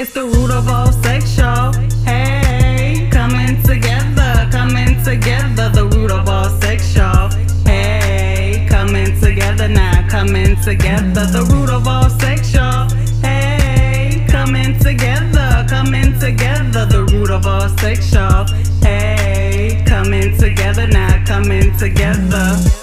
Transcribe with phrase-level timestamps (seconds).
[0.00, 1.72] It's the root of all sex, y'all.
[2.04, 5.70] Hey, coming together, coming together.
[5.70, 7.28] The root of all sex, y'all.
[7.66, 11.26] Hey, coming together now, coming together.
[11.26, 12.88] The root of all sex, y'all.
[13.22, 16.86] Hey, coming together, coming together.
[16.86, 18.46] The root of all sex, y'all.
[18.80, 22.77] Hey, coming together now, coming together.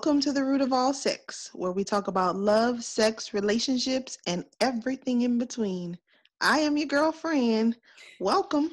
[0.00, 4.46] Welcome to the root of all sex, where we talk about love, sex, relationships, and
[4.58, 5.98] everything in between.
[6.40, 7.76] I am your girlfriend.
[8.18, 8.70] Welcome.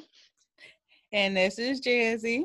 [1.12, 2.44] And this is Jazzy.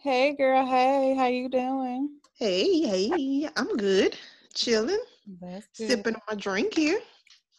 [0.00, 2.20] Hey girl, hey, how you doing?
[2.38, 4.16] Hey, hey, I'm good.
[4.54, 5.02] Chilling,
[5.40, 5.88] That's good.
[5.88, 7.00] sipping on my drink here.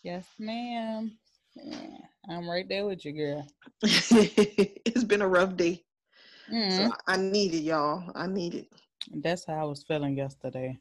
[0.03, 1.17] Yes, ma'am.
[1.57, 1.97] Yeah,
[2.29, 3.45] I'm right there with you, girl.
[3.83, 5.83] it's been a rough day.
[6.49, 8.09] Mm, So I need it, y'all.
[8.15, 8.71] I need it.
[9.13, 10.79] That's how I was feeling yesterday.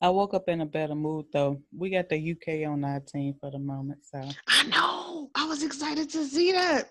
[0.00, 1.60] I woke up in a better mood though.
[1.76, 5.30] We got the UK on our team for the moment, so I know.
[5.34, 6.90] I was excited to see that.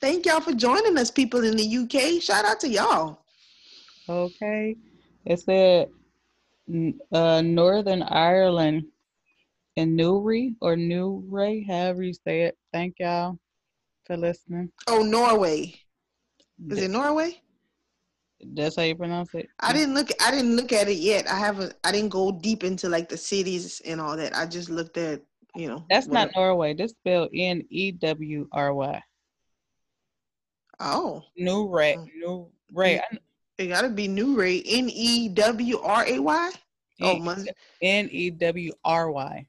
[0.00, 2.22] Thank y'all for joining us, people in the UK.
[2.22, 3.22] Shout out to y'all.
[4.08, 4.76] okay.
[5.24, 5.88] It said
[7.12, 8.84] uh Northern Ireland
[9.76, 12.56] and Newry or Newry, however you say it.
[12.72, 13.38] Thank y'all
[14.06, 14.72] for listening.
[14.86, 15.74] Oh, Norway.
[16.70, 17.42] Is it Norway?
[18.40, 19.48] That's how you pronounce it?
[19.60, 20.10] I didn't look.
[20.22, 21.26] I didn't look at it yet.
[21.28, 21.74] I haven't.
[21.84, 24.36] I didn't go deep into like the cities and all that.
[24.36, 25.22] I just looked at
[25.54, 25.84] you know.
[25.88, 26.74] That's not what- Norway.
[26.74, 29.02] This spelled N E W R Y.
[30.80, 31.96] Oh, New Ray.
[31.96, 32.08] Mm.
[32.14, 33.00] New Ray.
[33.56, 34.62] it gotta be New Ray.
[34.66, 36.50] N e w r a y.
[37.00, 37.48] Oh, must.
[37.80, 39.46] N E W R Y.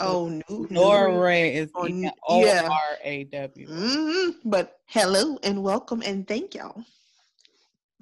[0.00, 2.46] Oh, new Norway is Oh, n- O.
[2.46, 3.66] R A W.
[3.66, 6.84] hmm But hello and welcome and thank y'all,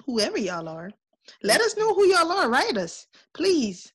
[0.07, 0.91] whoever y'all are.
[1.43, 2.49] Let us know who y'all are.
[2.49, 3.93] Write us, please.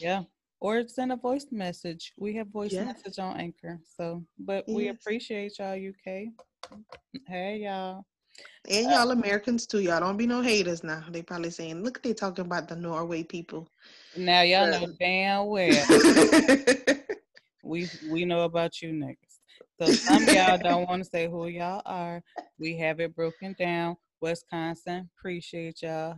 [0.00, 0.22] Yeah.
[0.60, 2.12] Or send a voice message.
[2.18, 2.84] We have voice Yeah.
[2.84, 3.78] message on Anchor.
[3.96, 6.32] So, but we appreciate y'all, UK.
[7.28, 8.04] Hey, y'all.
[8.68, 9.80] And y'all Americans too.
[9.80, 11.04] Y'all don't be no haters now.
[11.10, 13.68] They probably saying, look, they talking about the Norway people.
[14.16, 14.80] Now, y'all Yeah.
[14.80, 15.86] know damn well
[17.62, 19.40] we we know about you niggas.
[19.80, 22.22] So some of y'all don't want to say who y'all are.
[22.58, 23.96] We have it broken down.
[24.30, 26.16] Wisconsin, appreciate y'all.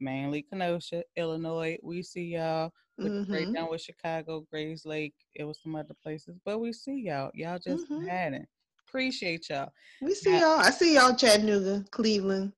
[0.00, 1.78] Mainly Kenosha, Illinois.
[1.82, 2.72] We see y'all.
[2.98, 3.52] Right Mhm.
[3.54, 5.12] down with Chicago, Grayslake.
[5.34, 7.30] It was some other places, but we see y'all.
[7.34, 8.08] Y'all just Mhm.
[8.08, 8.48] had it.
[8.88, 9.70] Appreciate y'all.
[10.00, 10.60] We see Now- y'all.
[10.60, 12.54] I see y'all Chattanooga, Cleveland,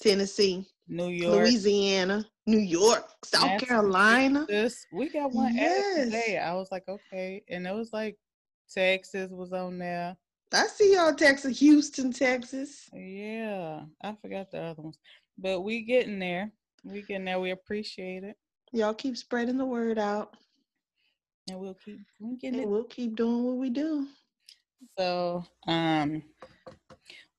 [0.00, 4.46] Tennessee, New York, Louisiana, New York, South Carolina.
[4.46, 6.04] This we got one Yes.
[6.04, 6.38] today.
[6.38, 8.16] I was like, okay, and it was like
[8.72, 10.16] Texas was on there.
[10.52, 12.88] I see y'all Texas, Houston, Texas.
[12.92, 14.98] Yeah, I forgot the other ones,
[15.36, 16.50] but we getting there.
[16.84, 17.40] We getting there.
[17.40, 18.36] We appreciate it,
[18.72, 20.34] Y'all keep spreading the word out.
[21.50, 22.72] and we'll keep we getting And it.
[22.72, 24.06] we'll keep doing what we do.
[24.98, 26.22] So, um,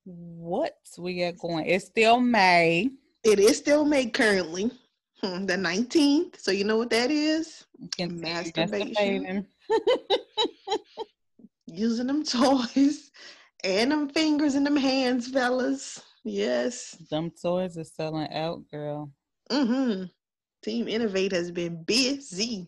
[0.05, 1.65] what we got going?
[1.65, 2.89] It's still May.
[3.23, 4.71] It is still May currently.
[5.21, 6.39] hmm, The 19th.
[6.39, 7.65] So you know what that is?
[7.99, 9.47] Masturbation.
[11.71, 13.11] Using them toys
[13.63, 16.01] and them fingers and them hands, fellas.
[16.23, 16.97] Yes.
[17.09, 19.11] Them toys are selling out, girl.
[19.49, 20.05] Mm-hmm.
[20.63, 22.67] Team Innovate has been busy.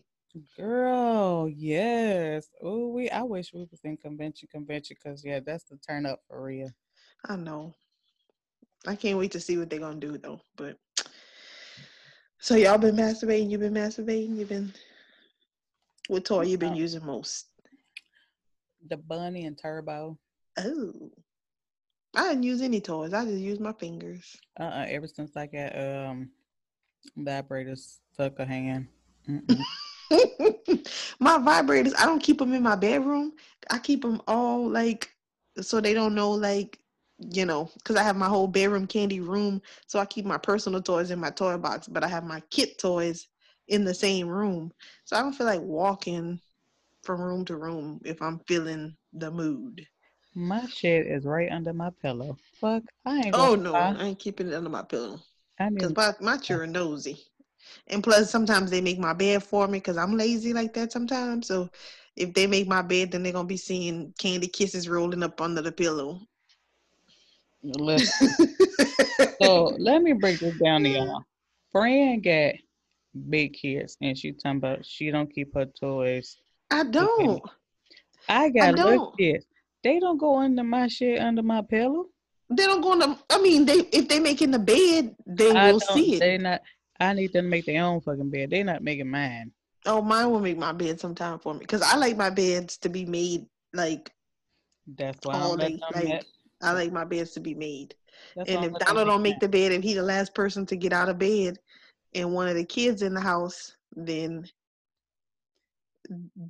[0.56, 2.48] Girl, yes.
[2.62, 3.10] Oh, we.
[3.10, 6.70] I wish we was in convention, convention, cause yeah, that's the turn up for real.
[7.26, 7.74] I know.
[8.86, 10.40] I can't wait to see what they're gonna do though.
[10.56, 10.78] But
[12.38, 14.72] so y'all been masturbating, you've been masturbating, you've been
[16.08, 17.51] what toy you been using most?
[18.88, 20.18] The bunny and turbo.
[20.58, 21.10] Oh.
[22.14, 23.14] I didn't use any toys.
[23.14, 24.36] I just used my fingers.
[24.60, 26.30] Uh, uh ever since I got um
[27.18, 28.88] vibrators stuck a hand.
[31.20, 33.32] My vibrators, I don't keep them in my bedroom.
[33.70, 35.10] I keep them all like
[35.60, 36.78] so they don't know like
[37.18, 39.62] you know because I have my whole Bedroom Kandi room.
[39.86, 42.78] So I keep my personal toys in my toy box, but I have my kit
[42.78, 43.28] toys
[43.68, 44.72] in the same room.
[45.04, 46.40] So I don't feel like walking
[47.02, 49.86] from room to room if I'm feeling the mood.
[50.34, 52.38] My shit is right under my pillow.
[52.60, 53.34] Fuck, I ain't.
[53.34, 53.94] Oh no, lie.
[53.98, 55.20] I ain't keeping it under my pillow
[55.58, 57.18] I because my my children nosy,
[57.88, 61.48] and plus sometimes they make my bed for me because I'm lazy like that sometimes.
[61.48, 61.68] So
[62.16, 65.62] if they make my bed, then they're gonna be seeing candy kisses rolling up under
[65.62, 66.20] the pillow.
[67.62, 68.28] Listen,
[69.40, 71.24] so let me break this down to y'all.
[71.70, 72.54] Fran got
[73.28, 76.38] big kids, and she talking about she don't keep her toys.
[76.72, 77.42] I don't.
[78.28, 79.16] I got don't.
[79.18, 79.44] kids.
[79.84, 82.06] They don't go under my shit under my pillow.
[82.48, 83.18] They don't go in the.
[83.30, 86.20] I mean, they if they make in the bed, they I will see it.
[86.20, 86.62] They not.
[87.00, 88.50] I need them to make their own fucking bed.
[88.50, 89.52] They not making mine.
[89.86, 92.88] Oh, mine will make my bed sometime for me because I like my beds to
[92.88, 94.12] be made like
[94.96, 95.78] That's why all day.
[95.94, 96.26] Like Like,
[96.62, 97.94] I like my beds to be made.
[98.36, 100.92] that's And if Donald don't make the bed, if he the last person to get
[100.92, 101.58] out of bed,
[102.14, 104.46] and one of the kids in the house, then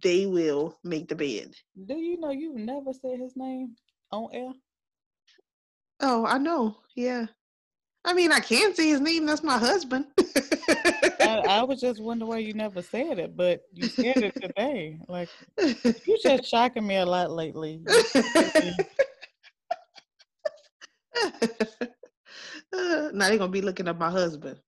[0.03, 1.55] they will make the bed.
[1.87, 3.77] Do you know you never said his name
[4.11, 4.53] on air?
[6.01, 6.77] Oh, I know.
[6.97, 7.27] Yeah.
[8.05, 9.27] I mean, I can say his name.
[9.27, 10.07] That's my husband.
[11.21, 14.99] I, I was just wondering why you never said it, but you said it today.
[15.09, 15.29] Like
[15.59, 17.81] you just shocking me a lot lately.
[22.75, 24.59] Now they're gonna be looking at my husband.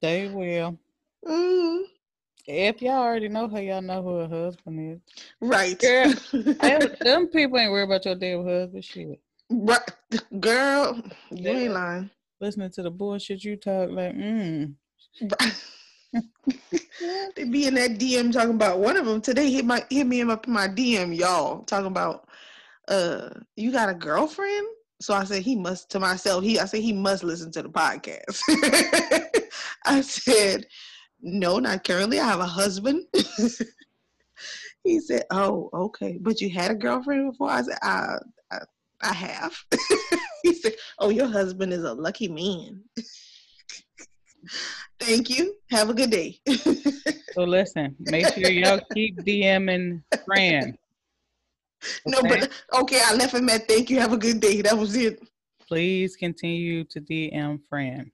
[0.00, 0.78] They will.
[1.24, 1.82] Mm,
[2.46, 5.00] If y'all already know her, y'all know who her husband is.
[5.40, 5.78] right.
[5.78, 6.12] Girl,
[7.00, 8.84] Them, people ain't worried about your damn husband.
[8.84, 9.20] Shit.
[9.50, 9.80] right.
[10.40, 11.50] Girl, you Yeah.
[11.52, 12.10] ain't lying.
[12.40, 14.74] Listening to the bullshit you talk, like, mm.
[17.34, 20.22] they be in that DM talking about one of them today hit my hit me
[20.22, 22.28] up in my DM, y'all, talking about
[22.88, 24.66] uh you got a girlfriend?
[25.00, 27.68] So I said he must to myself, he I said he must listen to the
[27.70, 28.40] podcast.
[29.86, 30.66] I said,
[31.20, 32.20] No, not currently.
[32.20, 33.04] I have a husband.
[34.84, 36.18] he said, Oh, okay.
[36.20, 37.50] But you had a girlfriend before?
[37.50, 38.16] I said, I
[38.50, 38.58] I,
[39.02, 39.56] I have.
[40.42, 42.82] he said, Oh, your husband is a lucky man.
[45.00, 45.54] Thank you.
[45.70, 46.40] Have a good day.
[47.36, 50.74] So listen, make sure y'all keep DMing Fran.
[52.06, 52.40] no, Okay?
[52.40, 54.00] but okay, I left him at thank you.
[54.00, 54.62] Have a good day.
[54.62, 55.20] That was it.
[55.68, 58.10] Please continue to DM Fran.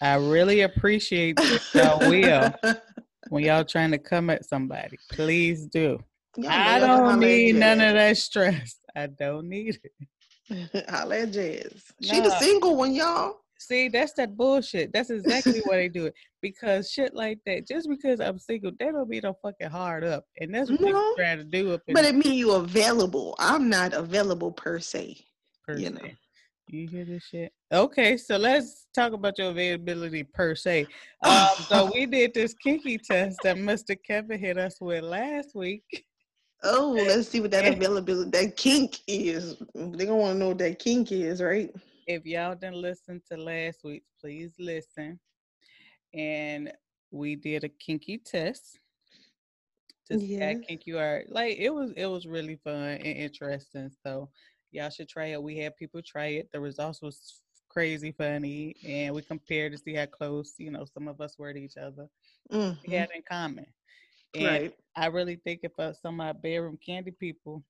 [0.00, 1.38] I really appreciate
[1.74, 2.52] y'all will
[3.28, 4.98] when y'all trying to come at somebody.
[5.10, 5.98] Please do.
[6.36, 8.76] Y'all I don't need none of that stress.
[8.96, 10.86] I don't need it.
[10.88, 11.84] Holla at Jazz.
[12.00, 13.36] She the single one, y'all.
[13.58, 14.90] See, that's that bullshit.
[14.92, 16.14] That's exactly why they do it.
[16.40, 20.24] Because shit like that, just because I'm single, they don't be no fucking hard up.
[20.40, 21.14] And that's what No.
[21.16, 23.34] they trying to do But it mean you're available.
[23.38, 25.18] I'm not available per se.
[25.66, 25.92] per you se.
[25.92, 26.08] know.
[26.72, 27.52] You hear this shit?
[27.72, 30.86] Okay, so let's talk about your availability per se.
[31.22, 33.94] Um, so we did this kinky test that Mr.
[34.06, 36.06] Kevin hit us with last week.
[36.62, 39.56] Oh, let's see what that availability that kink is.
[39.74, 41.70] They gonna want to know what that kink is, right?
[42.06, 45.18] If y'all didn't listen to last week, please listen.
[46.14, 46.72] And
[47.10, 48.78] we did a kinky test
[50.06, 51.24] to see how kinky you are.
[51.28, 53.90] Like it was, it was really fun and interesting.
[54.02, 54.30] So
[54.70, 55.42] y'all should try it.
[55.42, 56.50] We had people try it.
[56.52, 61.08] The results was crazy funny, and we compared to see how close you know some
[61.08, 62.08] of us were to each other.
[62.52, 62.76] Mhm.
[62.86, 63.66] We had in common.
[64.34, 64.74] And Right.
[64.96, 67.62] I really think if uh, some of our Bedroom Kandi people,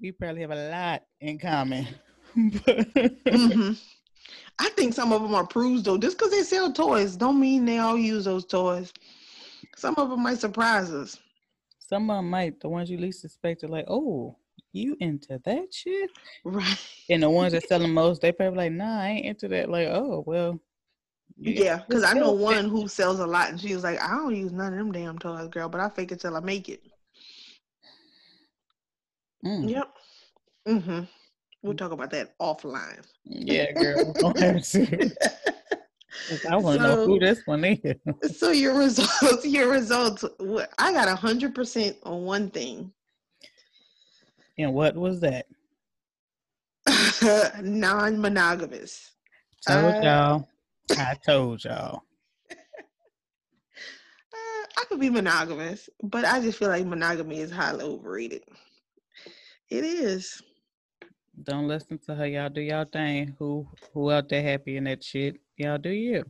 [0.00, 1.86] we probably have a lot in common.
[2.34, 3.72] hmm
[4.58, 5.98] I think some of them are prudes though.
[5.98, 8.92] Just because they sell toys, don't mean they all use those toys.
[9.76, 11.18] Some of them might surprise us.
[11.78, 14.36] Some of them might, the ones you least suspect are like, oh,
[14.74, 16.10] you into that shit?
[16.44, 16.78] Right.
[17.08, 19.70] And the ones that sell the most, they probably like, nah, I ain't into that.
[19.70, 20.60] Like, oh, well.
[21.36, 24.36] Yeah, because I know one who sells a lot, and she was like, "I don't
[24.36, 26.80] use none of them damn toys, girl, but I fake it till I make it."
[29.44, 29.88] Mm, Yep.
[30.68, 31.00] Mm-hmm.
[31.62, 33.02] We'll talk about that offline.
[33.24, 34.12] Yeah, girl.
[34.20, 35.10] gonna have to.
[36.28, 38.36] 'Cause I want to know who this one is.
[38.38, 40.24] so your results, your results.
[40.78, 42.92] I got a hundred percent on one thing.
[44.58, 45.46] And what was that?
[47.62, 49.12] Non-monogamous.
[49.66, 50.48] Told Uh, y'all.
[50.98, 52.02] I told y'all.
[52.50, 52.54] Uh,
[54.76, 58.42] I could be monogamous, but I just feel like monogamy is highly overrated.
[59.70, 60.42] It is.
[61.42, 62.26] Don't listen to her.
[62.26, 63.34] Y'all do y'all thing.
[63.38, 65.36] Who who out there happy in that shit?
[65.56, 66.24] Y'all do you.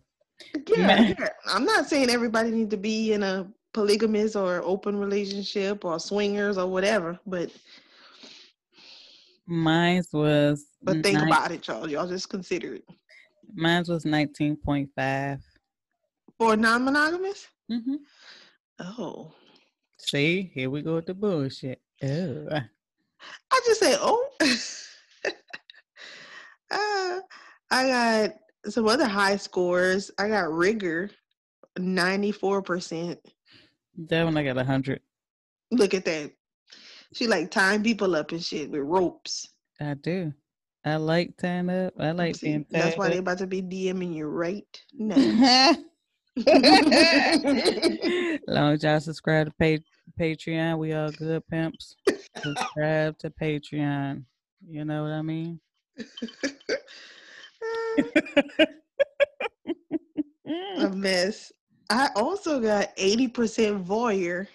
[0.68, 1.28] Yeah, yeah.
[1.46, 6.56] I'm not saying everybody need to be in a polygamous or open relationship or swingers
[6.56, 7.50] or whatever, but
[9.46, 11.88] Mine's was but think about it, y'all.
[11.88, 12.84] Y'all just consider it.
[13.54, 15.40] Mine's was nineteen point five.
[16.38, 17.46] For non-monogamous?
[17.70, 17.94] Mm-hmm.
[18.80, 19.32] Oh,
[20.06, 21.80] See, here we go with the bullshit.
[22.02, 22.46] Oh.
[22.50, 24.28] I just say, oh.
[26.70, 27.20] uh,
[27.70, 28.34] I got
[28.70, 30.10] some other high scores.
[30.18, 31.10] I got rigger,
[31.78, 33.18] ninety four percent.
[33.96, 35.00] That one I got a hundred.
[35.70, 36.32] Look at that.
[37.14, 39.48] She like tying people up and shit with ropes.
[39.80, 40.32] I do.
[40.84, 41.94] I like tying up.
[41.98, 43.20] I like See, being that's why they up.
[43.20, 45.14] about to be DMing you right now.
[48.48, 49.82] long as y'all subscribe to pa-
[50.20, 51.94] Patreon, we all good pimps.
[52.42, 54.24] subscribe to Patreon.
[54.68, 55.60] You know what I mean?
[60.78, 61.52] a mess.
[61.90, 64.46] I also got eighty percent voyeur.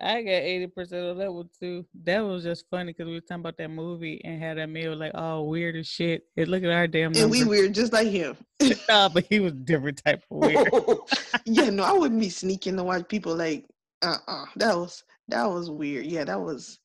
[0.00, 1.84] I got eighty percent of that one too.
[2.04, 4.94] That was just funny because we were talking about that movie and how that meal
[4.96, 6.24] like all weird as shit.
[6.36, 8.36] And look at our damn And we weird just like him.
[8.88, 10.68] nah, but he was different type of weird.
[11.46, 13.66] yeah, no, I wouldn't be sneaking to watch people like
[14.02, 16.06] uh uh That was that was weird.
[16.06, 16.78] Yeah, that was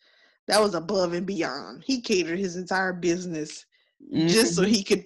[0.48, 1.84] that was above and beyond.
[1.86, 3.66] He catered his entire business
[4.12, 4.68] just so Mhm.
[4.68, 5.06] he could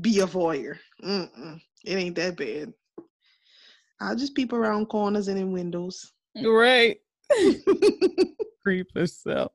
[0.00, 0.78] be a voyeur.
[1.04, 1.60] Mm-mm.
[1.84, 2.72] It ain't that bad.
[4.00, 6.12] I'll just peep around corners and in windows.
[6.42, 6.98] right.
[8.62, 9.52] Creep yourself.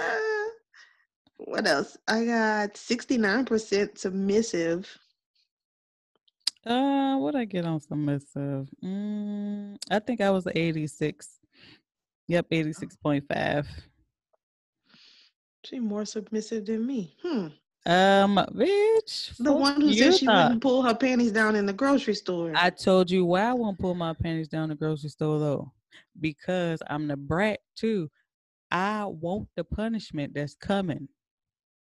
[0.00, 0.48] Uh,
[1.38, 1.96] what else?
[2.08, 4.98] I got 69% submissive.
[6.66, 8.68] Uh, what I get on submissive?
[8.82, 11.40] Mm, I think I was 86.
[12.28, 13.66] Yep, 86.5.
[15.64, 17.14] She more submissive than me.
[17.22, 17.48] Hmm.
[17.86, 19.36] Um, bitch.
[19.38, 20.44] The one who said she thought.
[20.44, 22.52] wouldn't pull her panties down in the grocery store.
[22.54, 25.72] I told you why I won't pull my panties down the grocery store though.
[26.20, 28.10] Because I'm the brat too.
[28.70, 31.08] I want the punishment that's coming.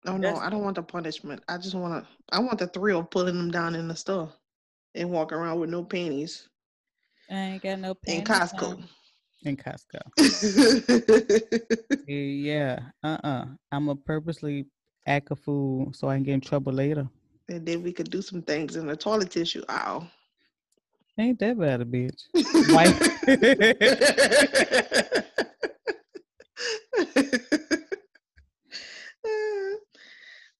[0.06, 1.42] oh no, that's- I don't want the punishment.
[1.48, 2.10] I just want to.
[2.32, 4.32] I want the thrill of pulling them down in the store
[4.94, 6.48] and walk around with no panties
[7.30, 8.20] I ain't got no panties.
[8.20, 8.68] in Costco.
[8.68, 8.88] on.
[9.44, 10.00] In Costco.
[12.06, 12.78] Yeah.
[13.02, 13.46] Uh-uh.
[13.70, 14.66] I'm a purposely
[15.06, 17.08] act a fool so I can get in trouble later.
[17.48, 20.06] and then we could do some things in the toilet tissue aisle.
[21.18, 22.22] Ain't that bad a bitch.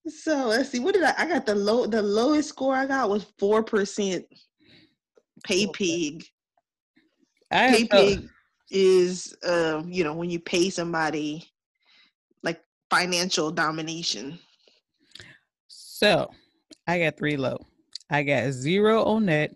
[0.09, 0.79] so let's see.
[0.79, 1.15] What did I?
[1.17, 1.87] I got the low.
[1.87, 4.27] The lowest score I got was four percent.
[5.45, 6.25] Pay pig.
[7.51, 8.29] I Pay pig
[8.71, 11.51] is, um, you know, when you pay somebody
[12.43, 14.39] like financial domination.
[15.69, 16.31] So
[16.87, 17.59] I got three low.
[18.11, 19.55] I got zero on net,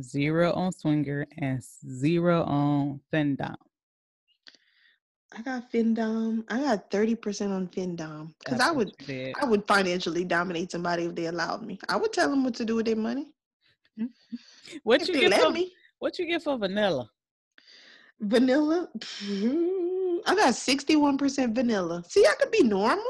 [0.00, 3.56] zero on swinger, and zero on findom.
[5.36, 6.44] I got Findom.
[6.48, 8.92] I got thirty percent on Findom because I would.
[9.40, 11.78] I would financially dominate somebody if they allowed me.
[11.88, 13.32] I would tell them what to do with their money
[14.82, 15.72] What if you get for me.
[15.98, 17.10] what you get for vanilla?
[18.20, 18.88] Vanilla.
[20.26, 22.02] I got sixty-one percent vanilla.
[22.08, 23.04] See, I could be normal.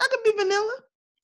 [0.00, 0.76] I could be vanilla.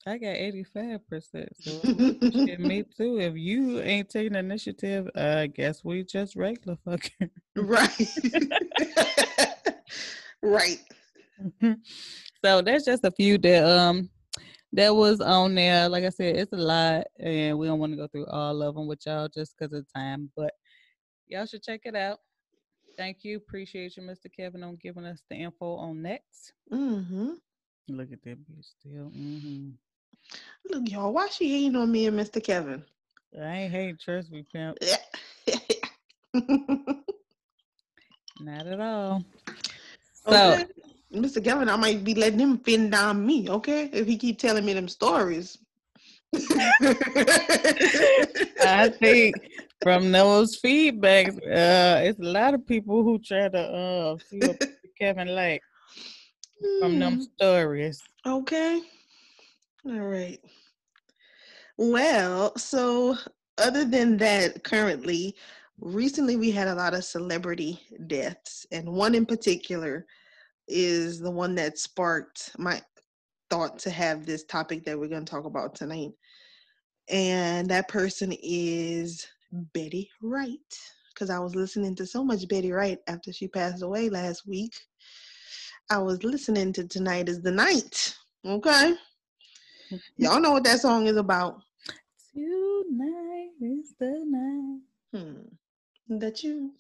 [0.06, 1.48] I got eighty five percent.
[1.60, 1.80] So
[2.32, 3.20] shit, me too.
[3.20, 7.30] If you ain't taking initiative, I guess we just regular fucking.
[7.56, 8.08] right.
[10.42, 10.80] right.
[12.44, 14.10] so that's just a few that um
[14.72, 15.88] that was on there.
[15.88, 18.74] Like I said, it's a lot, and we don't want to go through all of
[18.74, 20.30] them with y'all just because of time.
[20.36, 20.52] But
[21.28, 22.18] y'all should check it out.
[22.96, 24.26] Thank you, appreciate you, Mr.
[24.34, 26.52] Kevin, on giving us the info on next.
[26.72, 27.32] Mm-hmm.
[27.88, 29.08] Look at that bitch still.
[29.08, 29.70] hmm
[30.70, 32.42] Look, y'all, why she hating on me and Mr.
[32.42, 32.84] Kevin?
[33.40, 34.78] I ain't hate trust me, pimp.
[38.40, 39.24] Not at all.
[40.26, 40.66] So okay.
[41.12, 41.42] Mr.
[41.44, 43.90] Kevin, I might be letting him findom me, okay?
[43.92, 45.58] If he keep telling me them stories.
[48.64, 49.36] I think
[49.82, 54.56] from those feedbacks, uh, it's a lot of people who try to uh see what.
[55.02, 55.62] Kevin like
[56.78, 58.00] from them Hmm, stories.
[58.24, 58.80] Okay.
[59.84, 60.38] All right.
[61.76, 63.16] Well, so
[63.58, 65.34] other than that, currently,
[65.80, 70.06] recently we had a lot of celebrity deaths, and one in particular
[70.68, 72.80] is the one that sparked my
[73.50, 76.10] thought to have this topic that we're going to talk about tonight.
[77.08, 79.26] And that person is
[79.74, 80.58] Betty Wright.
[81.12, 84.72] Because I was listening to so much Betty Wright after she passed away last week.
[85.90, 88.16] I was listening to Tonight is the Night.
[88.46, 88.94] Okay.
[90.16, 91.62] Y'all know what that song is about.
[92.34, 94.80] Tonight is the night.
[95.12, 96.18] Hmm.
[96.18, 96.72] That you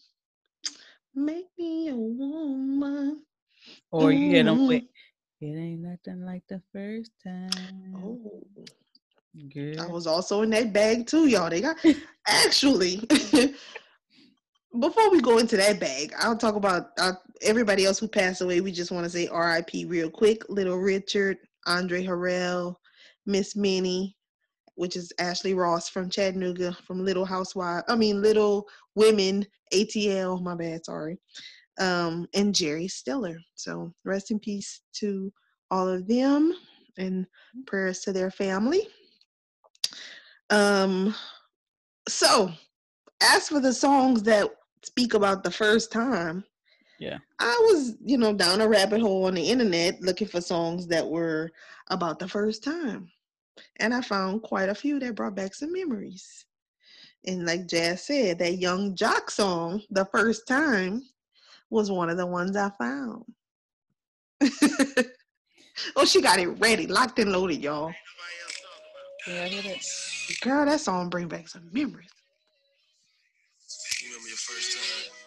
[1.14, 3.22] make me a woman.
[3.90, 4.88] Or you hit them with, Mhm.
[5.40, 7.94] it ain't nothing like the first time.
[7.96, 8.18] Oh,
[9.54, 9.80] Girl.
[9.80, 11.48] I was also in that bag too, y'all.
[11.48, 11.76] They got
[12.26, 12.96] actually
[14.78, 18.60] before we go into that bag, I'll talk about uh, everybody else who passed away.
[18.60, 19.84] We just want to say R.I.P.
[19.86, 20.48] real quick.
[20.48, 22.76] Little Richard, Andre Harrell,
[23.26, 24.16] Miss Minnie,
[24.74, 27.84] which is Ashley Ross from Chattanooga, from Little Housewives.
[27.88, 30.42] I mean, Little Women, ATL.
[30.42, 31.18] My bad, sorry.
[31.78, 33.38] Um, and Jerry Stiller.
[33.54, 35.32] So rest in peace to
[35.70, 36.54] all of them,
[36.98, 37.26] and
[37.66, 38.88] prayers to their family.
[40.50, 41.14] Um,
[42.08, 42.50] so
[43.22, 44.50] as for the songs that
[44.84, 46.44] speak about the first time,
[46.98, 47.18] Yeah.
[47.38, 51.08] I was, you know, down a rabbit hole on the internet looking for songs that
[51.08, 51.50] were
[51.88, 53.10] about the first time.
[53.80, 56.46] And I found quite a few that brought back some memories.
[57.26, 61.02] And like Jazz said, that Yung Joc song, The First Time,
[61.70, 63.24] was one of the ones I found.
[65.96, 67.92] oh, she got it ready, locked and loaded, y'all.
[69.26, 69.84] Yeah, I hear that.
[70.40, 72.08] Girl, that song bring back some memories.
[74.02, 75.21] You remember your first time?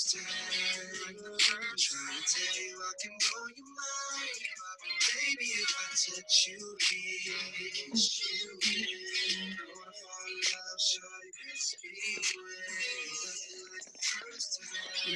[0.00, 0.24] First time.
[1.06, 4.40] Like Trying to tell you I can blow your mind.
[5.00, 7.44] Baby, if I touch you here,
[7.92, 9.56] kiss you here.
[9.58, 12.68] Gonna fall in love, sure you can speak with.
[13.28, 14.52] Nothing like the first.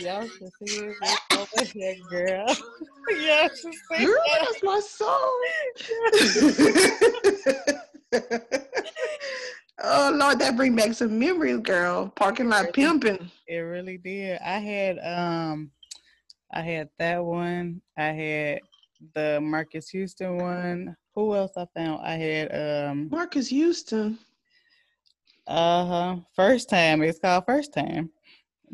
[0.03, 0.97] Y'all should see it
[1.38, 2.53] over here, girl.
[3.09, 4.41] Y'all should see Girl, that.
[4.41, 5.41] that's my song.
[9.85, 12.09] oh Lord, that bring back some memories, girl.
[12.09, 13.31] Parking lot pimping.
[13.47, 14.38] It really did.
[14.41, 15.71] I had um
[16.53, 17.83] I had that one.
[17.97, 18.61] I had
[19.14, 20.97] the Marques Houston one.
[21.14, 22.00] Who else I found?
[22.05, 22.55] I had
[22.91, 24.19] um Marques Houston.
[25.47, 26.17] uh-huh.
[26.35, 27.03] First time.
[27.03, 28.11] It's called First Time.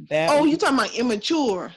[0.09, 1.73] That Oh, you talking about immature?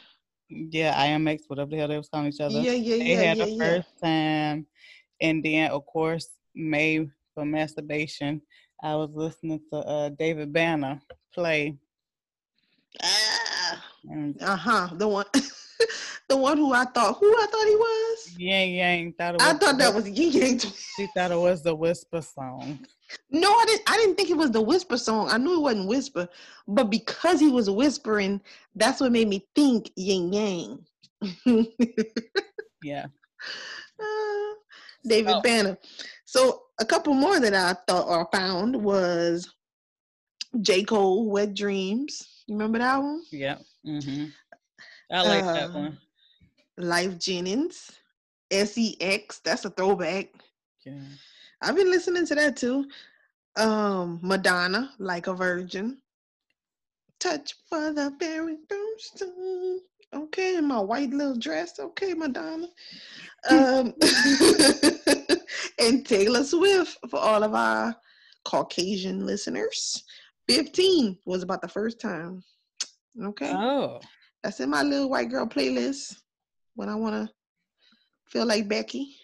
[0.50, 2.60] yeah, IMX, whatever the hell they was calling each other.
[2.60, 3.64] Yeah, yeah, they yeah, had yeah, the yeah.
[3.66, 4.68] first time.
[5.20, 8.42] And then of course May for masturbation.
[8.82, 11.02] I was listening to uh David Banner
[11.34, 11.78] play
[13.02, 13.84] Ah,
[14.42, 14.90] uh huh.
[14.94, 15.26] The one,
[16.30, 18.36] the one who I thought who I thought he was.
[18.38, 20.60] Yang Yang thought it was I thought that was Ying Yang.
[20.96, 22.86] She thought it was the whisper song.
[23.32, 23.82] No, I didn't.
[23.90, 25.30] I didn't think it was the whisper song.
[25.30, 26.30] I knew it wasn't whisper,
[26.68, 28.42] but because he was whispering,
[28.76, 30.86] that's what made me think Yang Yang.
[32.84, 33.06] Yeah.
[33.98, 34.54] Uh,
[35.08, 35.42] David Oh.
[35.42, 35.78] Banner.
[36.26, 39.50] So a couple more that I thought or found was
[40.62, 40.84] J.
[40.84, 42.44] Cole, Wet Dreams.
[42.48, 43.24] You remember that one?
[43.32, 43.58] Yeah.
[43.86, 44.26] Mm-hmm.
[45.12, 45.98] I like that Uh, one.
[46.80, 47.92] Lyfe Jennings,
[48.52, 49.40] SEX.
[49.40, 50.30] That's a throwback.
[50.86, 51.00] Yeah.
[51.62, 52.86] I've been listening to that too.
[53.56, 56.00] Um, Madonna, Like a Virgin.
[57.20, 59.80] Touch for the very first time.
[60.14, 61.80] Okay, my white little dress.
[61.80, 62.68] Okay, Madonna.
[63.50, 63.94] Um,
[65.80, 67.96] and Taylor Swift for all of our
[68.46, 70.04] Caucasian listeners.
[70.50, 72.44] 15 was about the first time.
[73.22, 74.00] Okay, Oh.
[74.44, 76.16] that's in my little white girl playlist
[76.76, 77.34] when I want to
[78.30, 79.16] feel like Becky.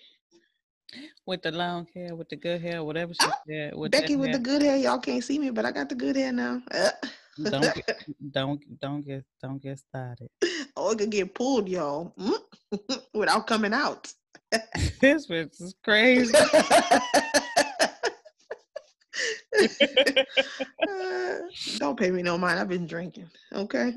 [1.26, 3.76] With the long hair, with the good hair, whatever she said.
[3.76, 4.78] With Becky with the good hair.
[4.78, 6.62] Y'all can't see me, but I got the good hair now.
[6.72, 6.90] Uh,
[7.44, 10.30] Don't get, don't don't get don't get started.
[10.76, 13.02] oh, it could get pulled, y'all, Mm.
[13.14, 14.12] without coming out.
[15.02, 16.34] this bitch is crazy.
[20.88, 21.40] Uh,
[21.78, 22.60] don't pay me no mind.
[22.60, 23.30] I've been drinking.
[23.54, 23.96] Okay.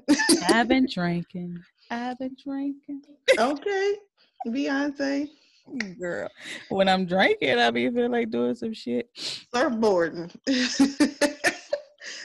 [0.48, 1.58] I've been drinking.
[1.90, 3.02] I've been drinking.
[3.38, 3.94] okay.
[4.46, 5.28] Beyonce.
[6.00, 6.28] Girl.
[6.70, 9.08] When I'm drinking, I be feel like doing some shit.
[9.54, 10.30] Surfboarding.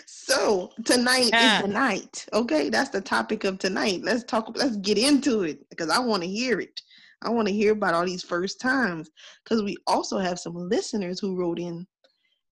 [0.08, 1.58] so tonight Ah.
[1.58, 2.26] is the night.
[2.34, 2.70] Okay.
[2.70, 4.02] That's the topic of tonight.
[4.04, 4.52] Let's talk.
[4.58, 6.82] Let's get into it because I want to hear it.
[7.22, 9.10] I want to hear about all these first times
[9.44, 11.88] because we also have some listeners who wrote in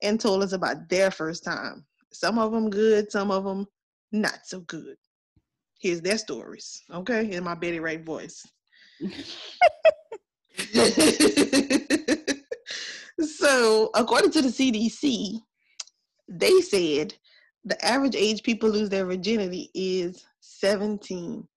[0.01, 1.85] and told us about their first time.
[2.11, 3.67] Some of them good, some of them
[4.11, 4.95] not so good.
[5.79, 8.45] Here's their stories, okay, in my Betty Wright voice.
[13.19, 15.39] so, according to the CDC,
[16.27, 17.13] they said
[17.65, 21.47] the average age people lose their virginity is 17.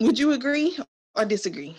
[0.00, 0.76] Would you agree
[1.16, 1.76] or disagree?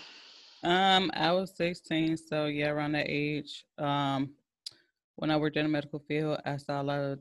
[0.63, 3.65] Um, I was 16, so yeah, around that age.
[3.77, 4.31] Um,
[5.15, 7.19] when I worked in the medical field, I saw a lot of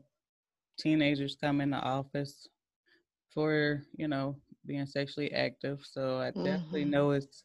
[0.77, 2.47] teenagers come in the office
[3.29, 4.35] for, you know,
[4.65, 5.79] being sexually active.
[5.85, 6.91] So I definitely Mhm.
[6.91, 7.43] know it's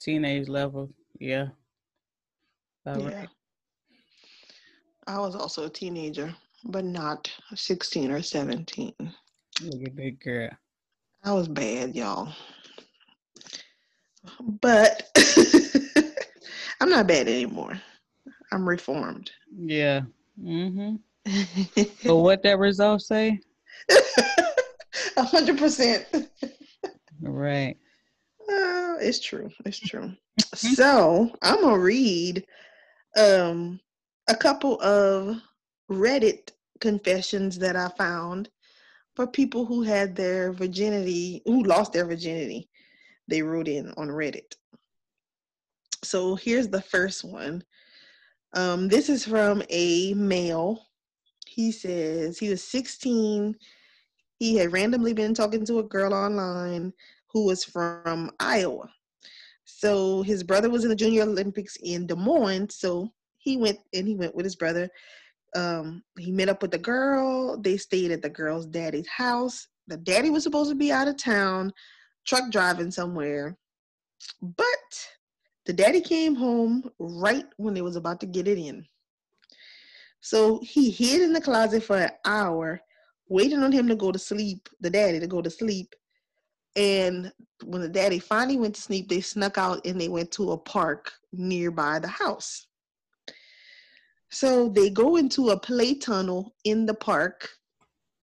[0.00, 0.90] teenage level.
[1.18, 1.48] Yeah.
[2.84, 3.16] About Yeah.
[3.16, 3.28] right.
[5.06, 8.94] I was also a teenager, but not 16 or 17.
[9.62, 10.50] Look at that girl.
[11.24, 12.32] I was bad, y'all.
[14.60, 15.08] But
[16.80, 17.80] I'm not bad anymore.
[18.52, 19.30] I'm reformed.
[19.56, 20.02] Yeah.
[20.42, 20.96] Mm-hmm.
[22.04, 23.40] But what that result say?
[25.16, 26.06] A hundred percent.
[27.20, 27.76] Right.
[28.48, 29.50] Uh, it's true.
[29.64, 30.12] It's true.
[30.54, 32.44] so I'm gonna read
[33.16, 33.80] um
[34.28, 35.40] a couple of
[35.90, 38.50] Reddit confessions that I found
[39.14, 42.68] for people who had their virginity, who lost their virginity.
[43.28, 44.54] They wrote in on Reddit.
[46.04, 47.64] So here's the first one.
[48.54, 50.86] Um, this is from a male.
[51.46, 53.56] He says he was 16.
[54.38, 56.92] He had randomly been talking to a girl online
[57.26, 58.88] who was from Iowa.
[59.64, 62.70] So his brother was in the Junior Olympics in Des Moines.
[62.70, 64.88] So he went and he went with his brother.
[65.54, 67.60] Um, he met up with the girl.
[67.60, 69.68] They stayed at the girl's daddy's house.
[69.86, 71.72] The daddy was supposed to be out of town,
[72.26, 73.56] truck driving somewhere.
[74.42, 75.08] But
[75.64, 78.84] the daddy came home right when they was about to get it in.
[80.20, 82.80] So he hid in the closet for an hour,
[83.28, 85.94] waiting on him to go to sleep, the daddy to go to sleep.
[86.74, 87.32] And
[87.64, 90.58] when the daddy finally went to sleep, they snuck out and they went to a
[90.58, 92.66] park nearby the house.
[94.30, 97.48] So they go into a play tunnel in the park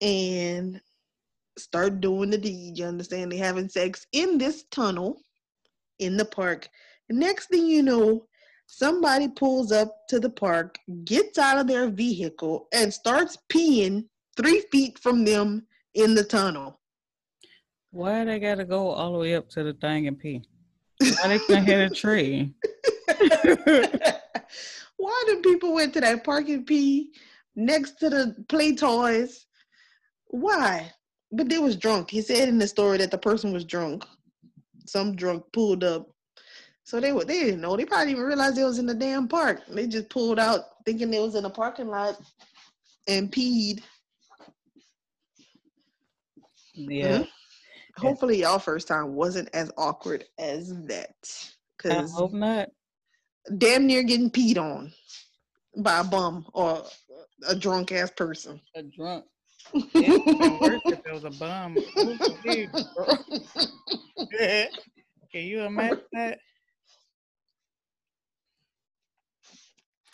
[0.01, 0.79] and
[1.57, 2.77] start doing the deed.
[2.77, 3.31] You understand?
[3.31, 5.21] They having sex in this tunnel
[5.99, 6.67] in the park.
[7.09, 8.25] Next thing you know,
[8.67, 14.61] somebody pulls up to the park, gets out of their vehicle, and starts peeing three
[14.71, 16.79] feet from them in the tunnel.
[17.91, 20.41] Why they gotta go all the way up to the thing and pee?
[20.99, 22.53] Why they can't hit a tree?
[24.97, 27.11] Why do people went to that park and pee
[27.55, 29.45] next to the play toys?
[30.27, 30.91] Why?
[31.35, 32.11] But they was drunk.
[32.11, 34.05] He said in the story that the person was drunk.
[34.85, 36.07] Some drunk pulled up.
[36.83, 37.75] So they were they didn't know.
[37.75, 39.61] They probably even realized they was in the damn park.
[39.67, 42.19] They just pulled out thinking they was in a parking lot
[43.07, 43.81] and peed.
[46.75, 47.19] Yeah.
[47.19, 47.27] Mhm.
[47.97, 51.15] Hopefully y'all first time wasn't as awkward as that.
[51.79, 52.69] Cause I hope not.
[53.57, 54.93] damn near getting peed on
[55.77, 56.83] by a bum or
[57.47, 58.61] a drunk ass person.
[58.75, 59.25] A drunk.
[59.95, 61.75] It worse if it was a bum.
[65.31, 66.39] Can you imagine that?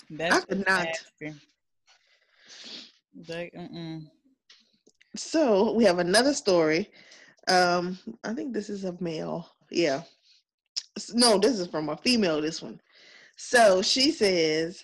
[0.09, 0.85] That's could not.
[0.85, 1.39] nasty.
[3.27, 4.09] Like, mm-mm.
[5.15, 6.89] So we have another story.
[7.47, 9.49] Um, I think this is a male.
[9.69, 10.03] Yeah.
[11.13, 12.79] No, this is from a female, this one.
[13.35, 14.83] So she says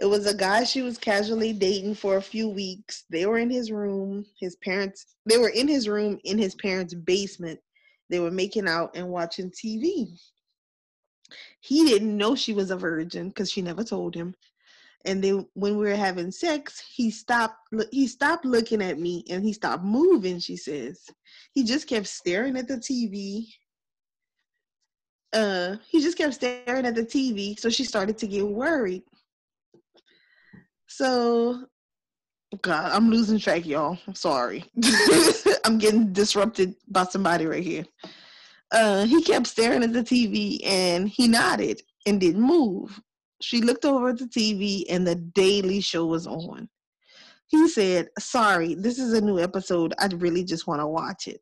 [0.00, 3.04] it was a guy she was casually dating for a few weeks.
[3.10, 4.24] They were in his room.
[4.38, 7.58] His parents, they were in his room in his parents' basement.
[8.08, 10.08] They were making out and watching TV.
[11.60, 14.34] He didn't know she was a virgin because she never told him.
[15.04, 17.56] And then when we were having sex, he stopped.
[17.90, 20.38] He stopped looking at me and he stopped moving.
[20.38, 21.04] She says
[21.52, 23.46] he just kept staring at the TV.
[25.32, 27.58] Uh, he just kept staring at the TV.
[27.58, 29.02] So she started to get worried.
[30.88, 31.66] So,
[32.62, 33.98] God, I'm losing track, y'all.
[34.06, 34.64] I'm sorry.
[35.64, 37.84] I'm getting disrupted by somebody right here.
[38.72, 43.00] Uh, he kept staring at the TV and he nodded and didn't move.
[43.40, 46.68] She looked over at the TV and the Daily Show was on.
[47.48, 49.94] He said, Sorry, this is a new episode.
[49.98, 51.40] I really just want to watch it.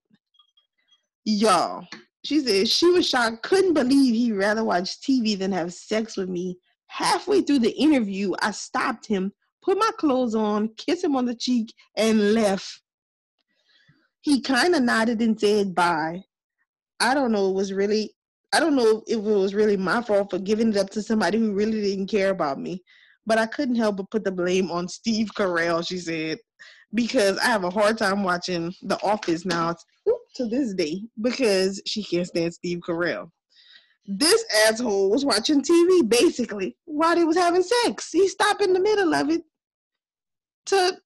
[1.25, 1.87] Y'all,
[2.25, 6.29] she said she was shocked, couldn't believe he'd rather watch TV than have sex with
[6.29, 6.59] me.
[6.88, 11.35] Halfway through the interview, I stopped him, put my clothes on, kissed him on the
[11.35, 12.83] cheek, and left.
[14.20, 16.22] He kind of nodded and said bye.
[16.99, 18.16] I don't know, it was really
[18.53, 21.38] I don't know if it was really my fault for giving it up to somebody
[21.38, 22.83] who really didn't care about me,
[23.27, 26.38] but I couldn't help but put the blame on Steve Carell, she said,
[26.94, 29.75] because I have a hard time watching The Office now
[30.37, 33.31] to this day because she can't stand Steve Carell.
[34.07, 38.11] This asshole was watching TV basically while they was having sex.
[38.12, 39.42] He stopped in the middle of it
[40.66, 40.97] to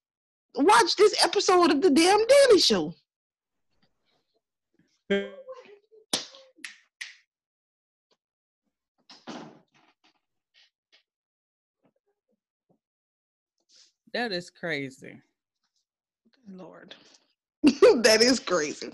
[0.57, 2.95] watch this episode of the damn Daily Show.
[14.13, 15.21] That is crazy.
[16.49, 16.97] Lord.
[17.63, 18.93] that is crazy.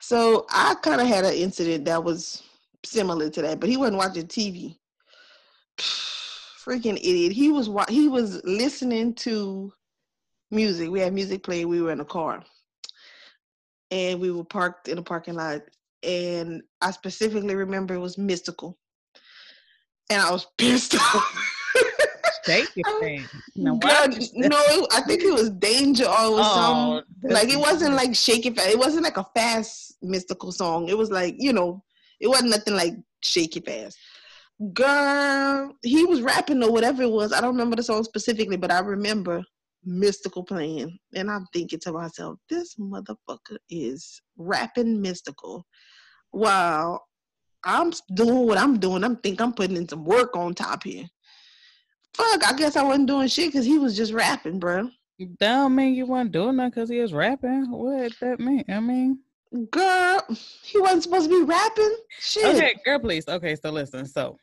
[0.00, 2.42] So I kind of had an incident that was
[2.84, 4.76] similar to that, but he wasn't watching TV.
[5.78, 7.32] Freaking idiot.
[7.32, 9.72] He was wa- he was listening to
[10.50, 10.90] music.
[10.90, 11.68] We had music playing.
[11.68, 12.44] We were in a car.
[13.90, 15.62] And we were parked in a parking lot
[16.02, 18.74] and I specifically remember it was Mystikal,
[20.10, 21.54] and I was pissed off.
[22.46, 23.28] Shake your thing.
[23.56, 27.58] Now, God, no, it- I think it was danger or Oh, some this like it
[27.58, 28.54] wasn't like shaking.
[28.54, 28.68] fast.
[28.70, 30.88] It wasn't like a fast Mystikal song.
[30.88, 31.82] It was like you know,
[32.20, 33.98] it wasn't nothing like shake it fast.
[34.72, 37.32] Girl, he was rapping or whatever it was.
[37.32, 39.42] I don't remember the song specifically, but I remember
[39.86, 45.62] Mystikal playing, and I'm thinking to myself, this motherfucker is rapping Mystikal.
[46.32, 47.00] Wow,
[47.64, 49.04] I'm doing what I'm doing.
[49.04, 51.06] I'm think I'm putting in some work on top here.
[52.14, 54.90] Fuck, I guess I wasn't doing shit because he was just rapping, bro.
[55.18, 57.70] That don't mean you weren't doing that because he was rapping.
[57.70, 58.64] What that mean?
[58.68, 59.20] I mean,
[59.70, 60.22] Girl,
[60.62, 61.96] he wasn't supposed to be rapping.
[62.20, 62.56] Shit.
[62.56, 63.26] okay, girl, please.
[63.28, 64.04] Okay, so listen.
[64.06, 64.38] So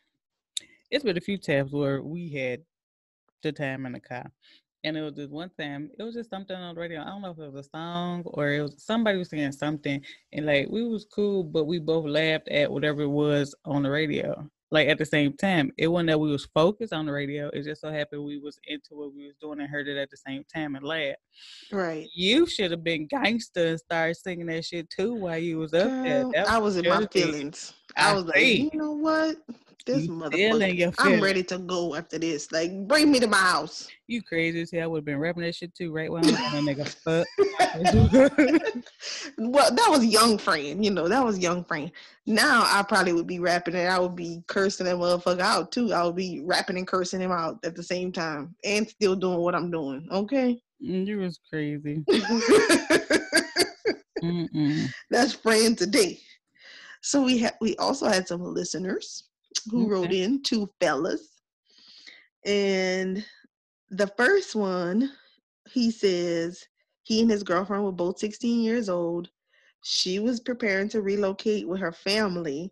[0.89, 2.61] it's been a few times where we had
[3.43, 4.31] the time in the car,
[4.83, 5.91] and it was just one time.
[5.99, 7.01] It was just something on the radio.
[7.01, 10.01] I don't know if it was a song or it was somebody was saying something,
[10.33, 13.91] and like we was cool, but we both laughed at whatever it was on the
[13.91, 14.49] radio.
[14.71, 17.49] Like at the same time, it wasn't that we was focused on the radio.
[17.49, 20.09] It just so happened we was into what we was doing and heard it at
[20.09, 21.19] the same time and laughed.
[21.71, 22.07] Right.
[22.15, 25.87] You should have been gangster and started singing that shit too while you was up
[25.87, 26.23] there.
[26.23, 27.73] Girl, That I was in my feelings.
[27.95, 29.37] I, I was like, you know what?
[29.85, 30.95] This You still in motherfucker.
[30.99, 32.51] I'm ready to go after this.
[32.51, 33.87] Like, bring me to my house.
[34.07, 34.83] You crazy as hell.
[34.83, 36.11] I would have been rapping that shit too, right?
[36.11, 37.27] When I'm fuck.
[39.37, 41.91] well, that was young Fran, you know, that was young Fran.
[42.25, 45.93] Now I probably would be rapping and I would be cursing that motherfucker out too.
[45.93, 49.39] I would be rapping and cursing him out at the same time and still doing
[49.39, 50.07] what I'm doing.
[50.11, 50.61] Okay.
[50.83, 52.03] Mm, you was crazy.
[55.09, 56.19] That's Fran today.
[57.01, 59.25] So we had we also had some listeners
[59.69, 61.41] who wrote in, two fellas.
[62.45, 63.25] And
[63.89, 65.11] the first one,
[65.69, 66.63] he says
[67.03, 69.29] he and his girlfriend were both 16 years old.
[69.83, 72.71] She was preparing to relocate with her family.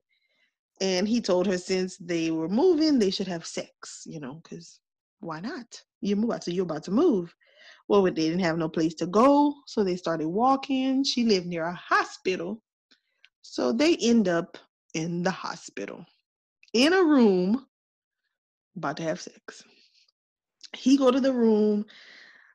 [0.82, 4.80] And he told her since they were moving, they should have sex, you know, because
[5.20, 5.82] why not?
[6.02, 7.34] You move out, so you're about to move.
[7.88, 11.04] Well, they didn't have no place to go, so they started walking.
[11.04, 12.62] She lived near a hospital,
[13.42, 14.58] so they end up
[14.94, 16.06] in the hospital,
[16.74, 17.66] in a room,
[18.76, 19.64] about to have sex.
[20.76, 21.86] He go to the room.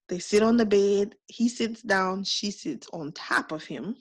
[0.08, 1.14] They sit on the bed.
[1.26, 2.24] He sits down.
[2.24, 3.96] She sits on top of him.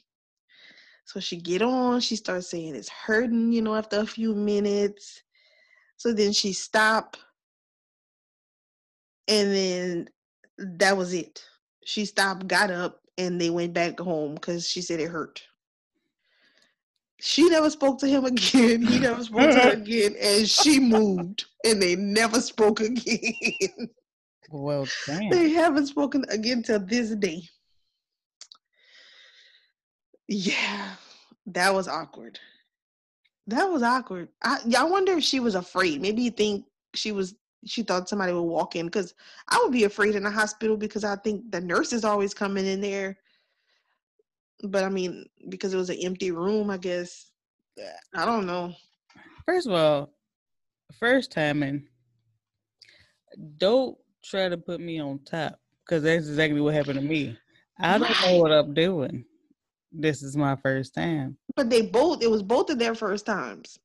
[1.06, 2.02] So she get on.
[2.02, 5.22] She starts saying it's hurting, you know, after a few minutes.
[5.98, 7.18] So then she stop,
[9.28, 10.10] and then
[10.58, 11.44] that was it.
[11.86, 15.47] She stopped, got up, and they went back home because she said it hurt.
[17.20, 18.86] She never spoke to him again.
[18.86, 23.90] He never spoke to her again, and she moved, and they never spoke again.
[24.50, 25.30] Well, damn.
[25.30, 27.44] they haven't spoken again till this day.
[30.30, 30.92] Yeah,
[31.48, 32.40] that was awkward.
[33.48, 34.30] That was awkward.
[34.42, 36.02] I, I wonder if she was afraid.
[36.02, 37.36] Maybe you think she was.
[37.66, 39.16] She thought somebody would walk in because
[39.50, 42.66] I would be afraid in the hospital because I think the nurse is always coming
[42.66, 43.18] in there.
[44.64, 47.32] But I mean, because it was an empty room, I guess.
[48.16, 48.74] I don't know.
[49.46, 50.14] First of all,
[51.00, 51.88] first timing,
[53.58, 57.38] don't try to put me on top because that's exactly what happened to me.
[57.80, 59.24] I don't know what I'm doing.
[59.92, 61.38] This is my first time.
[61.56, 62.24] But they both.
[62.24, 63.80] It was both of their first times.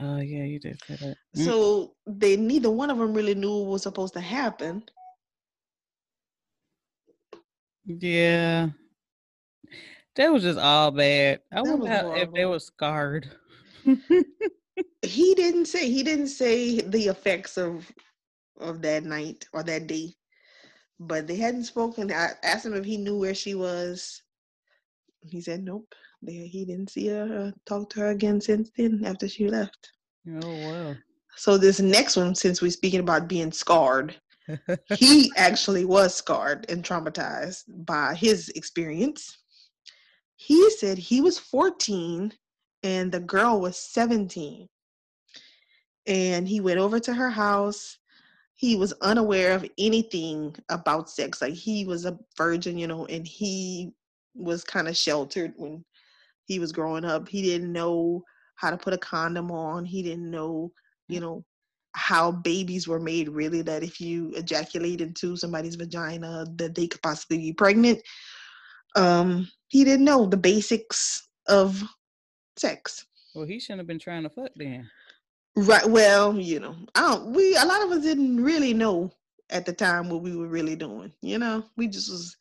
[0.00, 1.16] Oh yeah, you did say that.
[1.36, 1.44] Mm.
[1.44, 4.82] So they neither one of them really knew what was supposed to happen.
[7.84, 8.68] Yeah.
[10.16, 11.40] That was just all bad.
[11.52, 13.30] I That wonder how, if they were scarred.
[15.02, 17.90] He didn't say he didn't say the effects of
[18.60, 20.14] of that night or that day,
[20.98, 22.10] but they hadn't spoken.
[22.12, 24.22] I asked him if he knew where she was.
[25.22, 25.94] He said nope.
[26.22, 29.92] They, he didn't see her, uh, talk to her again since then after she left.
[30.42, 30.96] oh wow.
[31.36, 34.16] So this next one, since we're speaking about being scarred,
[34.88, 39.38] he actually was scarred and traumatized by his experience.
[40.46, 42.32] He said he was 14
[42.84, 44.68] and the girl was 17.
[46.06, 47.98] And he went over to her house.
[48.54, 51.42] He was unaware of anything about sex.
[51.42, 53.90] Like he was a virgin, you know, and he
[54.36, 55.84] was kind of sheltered when
[56.44, 57.28] he was growing up.
[57.28, 58.22] He didn't know
[58.54, 59.84] how to put a condom on.
[59.84, 60.70] He didn't know,
[61.08, 61.44] you know,
[61.90, 67.02] how babies were made really that if you ejaculate into somebody's vagina that they could
[67.02, 68.00] possibly be pregnant
[68.94, 71.82] um he didn't know the basics of
[72.56, 74.88] sex well, he shouldn't have been trying to fuck then.
[75.56, 79.10] right well you know i don't we a lot of us didn't really know
[79.50, 82.36] at the time what we were really doing you know we just was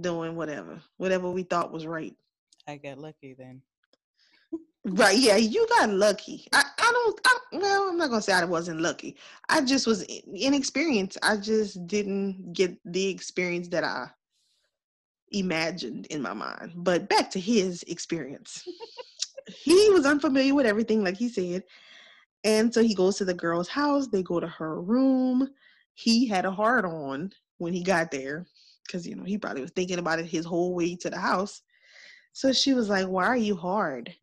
[0.00, 2.16] doing whatever whatever we thought was right
[2.66, 3.62] I got lucky then.
[4.86, 6.46] Right, yeah, you got lucky.
[6.52, 9.16] I, I don't, I, well, I'm not gonna say I wasn't lucky.
[9.48, 11.16] I just was inexperienced.
[11.22, 14.08] I just didn't get the experience that I
[15.38, 16.72] imagined in my mind.
[16.76, 18.64] But back to his experience.
[19.46, 21.64] he was unfamiliar with everything, like he said.
[22.44, 24.08] And so he goes to the girl's house.
[24.08, 25.48] They go to her room.
[25.94, 28.46] He had a hard on when he got there
[28.86, 31.62] because, you know, he probably was thinking about it his whole way to the house.
[32.32, 34.14] So she was like, Why are you hard?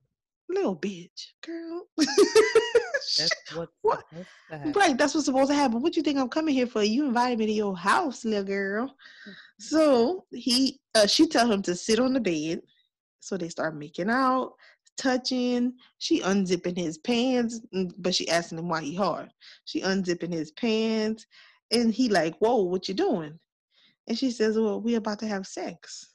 [0.50, 1.88] Little bitch, girl.
[3.18, 4.04] That's what's What?
[4.10, 4.74] supposed to happen.
[4.74, 5.82] Right, that's what's supposed to happen.
[5.82, 6.84] What you think I'm coming here for?
[6.84, 8.96] You invited me to your house, little girl.
[9.60, 12.62] So he, uh, she tell him to sit on the bed.
[13.20, 14.54] So they start making out,
[14.98, 15.74] touching.
[16.00, 19.30] She unzipping his pants, mm, but she asking him why he hard.
[19.66, 21.26] She unzipping his pants,
[21.72, 23.40] and he like, "Whoa, what you doing?"
[24.08, 26.14] And she says, "Well, we about to have sex."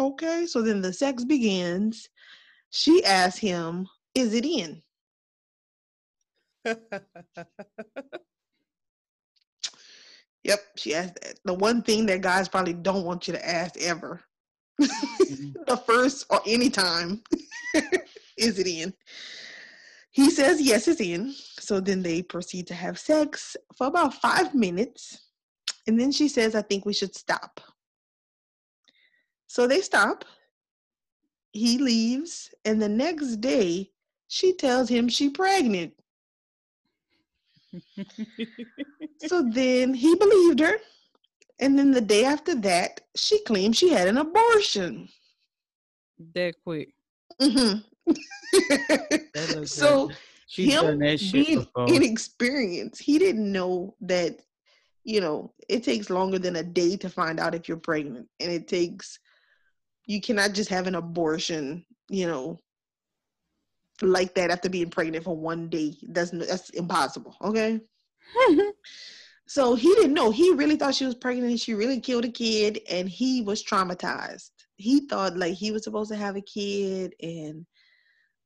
[0.00, 2.08] Okay, so then the sex begins.
[2.70, 4.82] She asks him, "Is it in?"
[10.46, 11.40] Yep, she asked that.
[11.44, 14.20] The one thing that guys probably don't want you to ask ever.
[14.80, 15.52] Mm-hmm.
[15.66, 17.20] the first or any time.
[18.38, 18.94] is it in?
[20.12, 21.34] He says yes, it's in.
[21.58, 25.30] So then they proceed to have sex for about five minutes.
[25.88, 27.60] And then she says, I think we should stop.
[29.48, 30.24] So they stop.
[31.50, 32.54] He leaves.
[32.64, 33.90] And the next day,
[34.28, 35.92] she tells him she pregnant.
[39.26, 40.76] So then he believed her.
[41.58, 45.08] And then the day after that, she claimed she had an abortion.
[46.34, 46.90] that quick.
[47.40, 47.82] Mhm.
[49.34, 50.16] That so good.
[50.48, 51.88] She's done him that shit being before.
[51.88, 54.38] inexperienced, he didn't know that,
[55.04, 58.28] you know, it takes longer than a day to find out if you're pregnant.
[58.38, 59.18] And it takes,
[60.06, 62.58] you cannot just have an abortion, you know,
[64.02, 65.94] like that after being pregnant for one day.
[66.08, 67.36] That's, n- that's impossible.
[67.42, 67.80] Okay.
[69.48, 70.30] So he didn't know.
[70.30, 73.62] He really thought she was pregnant and she really killed a kid and he was
[73.62, 74.50] traumatized.
[74.76, 77.64] He thought like he was supposed to have a kid and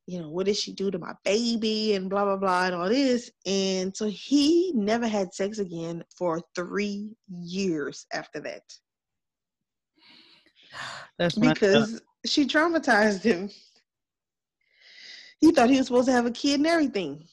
[0.07, 2.89] you know, what did she do to my baby and blah blah blah and all
[2.89, 3.31] this.
[3.45, 8.63] And so he never had sex again for 3 years after that
[11.17, 13.49] That's because she traumatized him.
[15.41, 17.27] He thought he was supposed to have a kid and everything.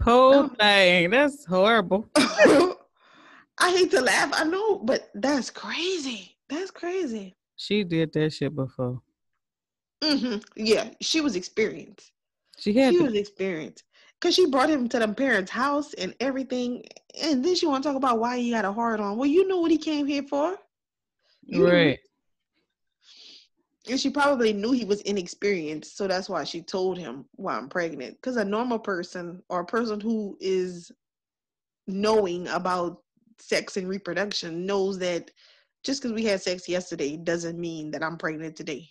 [0.00, 1.10] poor thing.
[1.10, 2.08] That's horrible.
[2.16, 6.36] I hate to laugh, I know, but that's crazy.
[6.48, 7.36] That's crazy.
[7.56, 9.00] She did that shit before.
[10.02, 12.12] hmm Yeah, she was experienced.
[12.58, 13.84] She had She to was experienced
[14.20, 16.84] because she brought him to the parents' house and everything,
[17.22, 19.16] and then she want to talk about why he got a hard on.
[19.16, 20.56] Well, you know what he came here for,
[21.42, 21.98] You right.
[23.88, 27.68] And she probably knew he was inexperienced, so that's why she told him why I'm
[27.68, 28.14] pregnant.
[28.16, 30.92] Because a normal person or a person who is
[31.88, 33.02] knowing about
[33.38, 35.32] sex and reproduction knows that
[35.82, 38.88] just because we had sex yesterday doesn't mean that I'm pregnant today.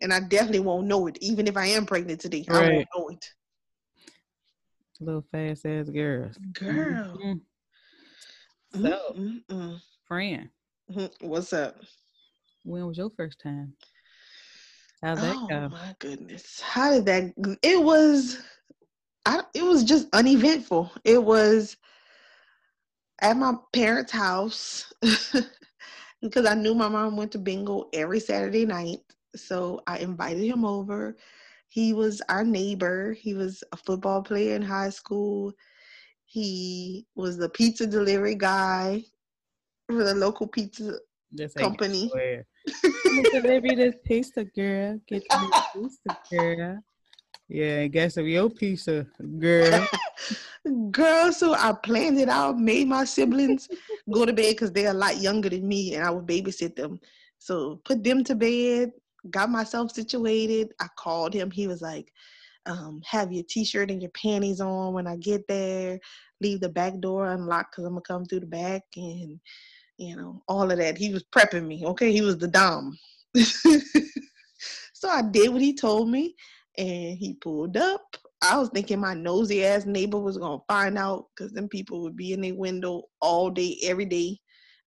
[0.00, 2.44] And I definitely won't know it, even if I am pregnant today.
[2.48, 3.24] I won't know it.
[4.98, 6.38] Little fast ass girls.
[6.52, 7.16] Girl.
[7.16, 7.40] Mhm.
[8.72, 10.50] So, Mm, mm, mm, Fran,
[10.90, 11.10] mhm.
[11.20, 11.76] What's up?
[12.64, 13.74] When was your first time?
[15.02, 15.68] How'd that Oh go?
[15.70, 16.60] my goodness.
[16.60, 18.38] How did that it was
[19.26, 20.90] I it was just uneventful.
[21.04, 21.76] It was
[23.20, 24.92] at my parents' house
[26.22, 29.00] because I knew my mom went to bingo every Saturday night.
[29.34, 31.16] So I invited him over.
[31.68, 33.12] He was our neighbor.
[33.12, 35.52] He was a football player in high school.
[36.24, 39.04] He was the pizza delivery guy
[39.88, 40.98] for the local pizza
[41.56, 42.10] company.
[42.68, 42.92] Swear.
[43.06, 45.00] I'ma this pizza, girl.
[45.06, 46.82] Get you pizza, girl.
[47.48, 49.06] Yeah, and guess of your pizza,
[49.38, 49.86] girl.
[50.92, 53.68] Girl, so I planned it out, made my siblings
[54.12, 57.00] go to bed because they're a lot younger than me and I would babysit them.
[57.38, 58.92] So put them to bed,
[59.28, 60.72] got myself situated.
[60.80, 61.50] I called him.
[61.50, 62.12] He was like,
[62.66, 65.98] um, have your t-shirt and your panties on when I get there.
[66.40, 69.40] Leave the back door unlocked because I'm gonna come through the back and
[70.02, 70.98] you know, all of that.
[70.98, 71.84] He was prepping me.
[71.84, 72.98] Okay, he was the dom.
[73.34, 76.34] so I did what he told me
[76.76, 78.16] and he pulled up.
[78.42, 82.16] I was thinking my nosy ass neighbor was gonna find out because them people would
[82.16, 84.38] be in their window all day, every day.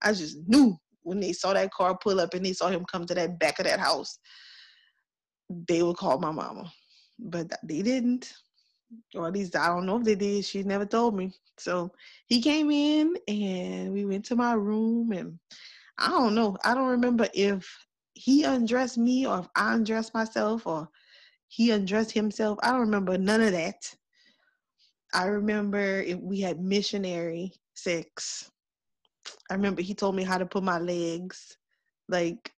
[0.01, 3.05] I just knew when they saw that car pull up and they saw him come
[3.05, 4.19] to that back of that house,
[5.69, 6.69] they would call my mama.
[7.17, 8.33] But they didn't.
[9.15, 10.45] Or at least I don't know if they did.
[10.45, 11.31] She never told me.
[11.57, 11.91] So
[12.27, 15.39] he came in and we went to my room and
[15.97, 16.57] I don't know.
[16.63, 17.67] I don't remember if
[18.13, 20.89] he undressed me or if I undressed myself or
[21.47, 22.59] he undressed himself.
[22.63, 23.93] I don't remember none of that.
[25.13, 28.51] I remember if we had missionary sex.
[29.49, 31.57] I remember he told me how to put my legs,
[32.09, 32.51] like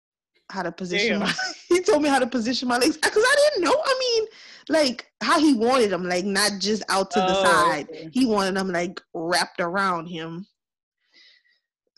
[0.51, 1.21] how to position Damn.
[1.21, 1.35] my.
[1.69, 3.75] he told me how to position my legs because I didn't know.
[3.85, 4.29] I mean,
[4.69, 7.89] like how he wanted them, like not just out to the Oh, side.
[7.91, 8.11] okay.
[8.13, 10.47] He wanted them like wrapped around him.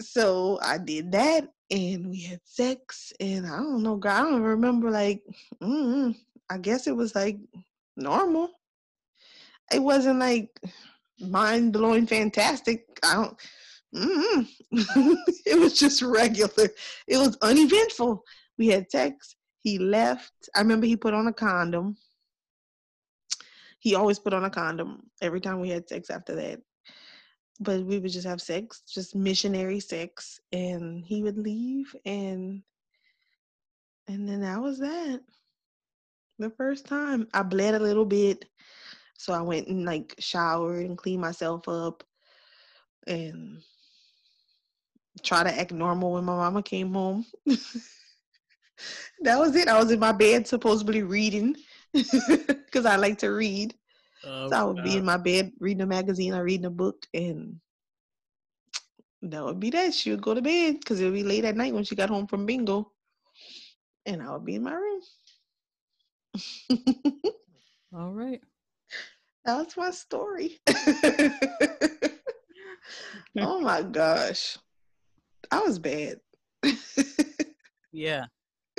[0.00, 4.42] So I did that, and we had sex, and I don't know, God, I don't
[4.42, 5.22] remember like.
[5.62, 6.14] mm
[6.50, 7.38] I guess it was like
[7.96, 8.48] normal.
[9.70, 10.48] It wasn't like
[11.20, 12.86] mind blowing, fantastic.
[13.04, 13.36] I don't.
[13.94, 14.46] Mm
[15.46, 16.68] it was just regular.
[17.06, 18.22] It was uneventful.
[18.58, 19.36] We had sex.
[19.62, 20.32] He left.
[20.54, 21.96] I remember he put on a condom.
[23.80, 26.60] He always put on a condom every time we had sex after that.
[27.60, 32.62] But we would just have sex, just missionary sex, and he would leave, and
[34.06, 35.20] and then that was that.
[36.38, 38.44] The first time I bled a little bit,
[39.16, 42.04] so I went and like showered and cleaned myself up,
[43.08, 43.60] and
[45.22, 47.24] try to act normal when my mama came home.
[49.20, 49.68] that was it.
[49.68, 51.56] I was in my bed, supposedly reading,
[51.92, 53.74] because I like to read.
[54.24, 56.70] Oh, So I oh, would be in my bed reading a magazine or reading a
[56.70, 57.60] book, and
[59.22, 59.94] that would be that.
[59.94, 62.08] She would go to bed because it would be late at night when she got
[62.08, 62.92] home from bingo,
[64.06, 65.00] and I would be in my room.
[67.94, 68.40] All right.
[69.44, 70.60] That's my story.
[73.38, 74.58] oh my gosh,
[75.50, 76.20] I was bad.
[77.92, 78.26] Yeah.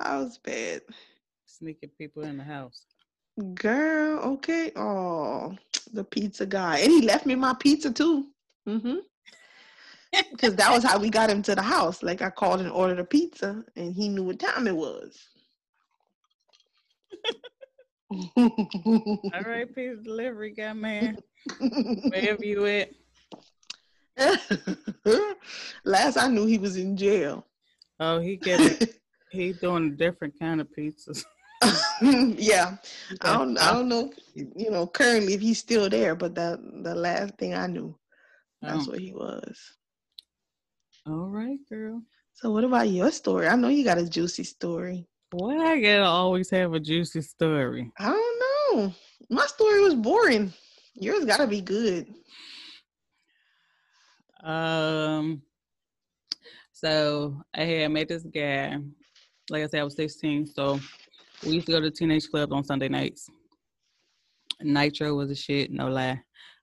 [0.00, 0.82] I was bad.
[1.46, 2.86] Sneaking people in the house.
[3.54, 4.72] Girl, okay.
[4.76, 5.56] Oh,
[5.92, 6.78] the pizza guy.
[6.78, 8.26] And he left me my pizza too.
[8.68, 8.96] Mm-hmm.
[10.32, 12.02] Because that was how we got him to the house.
[12.02, 15.28] Like I called and ordered a pizza and he knew what time it was.
[18.36, 21.16] All right, pizza delivery guy, man.
[21.60, 22.90] Wherever you at.
[25.84, 27.46] Last I knew he was in jail.
[27.98, 28.88] Oh, he getting
[29.30, 31.24] he doing a different kind of pizzas.
[32.38, 32.76] yeah.
[33.20, 36.94] I don't I don't know, you know, currently if he's still there, but the the
[36.94, 37.96] last thing I knew,
[38.62, 38.90] that's Oh.
[38.92, 39.58] what he was.
[41.06, 42.02] All right, girl.
[42.34, 43.48] So what about your story?
[43.48, 45.06] I know you got a juicy story.
[45.32, 47.90] Why I gotta always have a juicy story?
[47.98, 48.94] I don't know.
[49.28, 50.52] My story was boring.
[50.94, 52.06] Yours gotta be good.
[54.42, 55.42] Um,
[56.72, 58.78] so I had met this guy.
[59.50, 60.80] Like I said, I was 16, so
[61.44, 63.28] we used to go to teenage clubs on Sunday nights.
[64.62, 66.20] Nitro was a shit, no lie.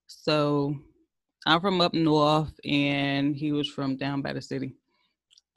[0.08, 0.76] So
[1.46, 4.76] I'm from up north, and he was from down by the city.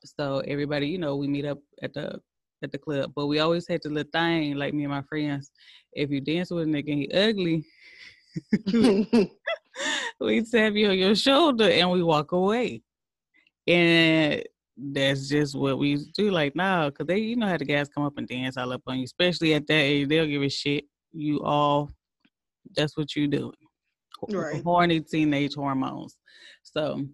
[0.05, 2.21] So everybody, you know, we meet up at the
[2.63, 5.51] at the club, but we always had the little thing, like me and my friends.
[5.93, 7.65] If you dance with a nigga and he ugly,
[10.21, 12.83] we tap you on your shoulder and we walk away.
[13.67, 14.43] And
[14.77, 16.31] that's just what we do.
[16.31, 18.83] Like, nah, because they, you know how the guys come up and dance all up
[18.87, 20.09] on you, especially at that age.
[20.09, 20.85] They'll give a shit.
[21.13, 21.91] You all,
[22.75, 23.53] that's what you do.
[24.29, 24.63] Right.
[24.63, 26.17] Horny teenage hormones.
[26.63, 27.05] So,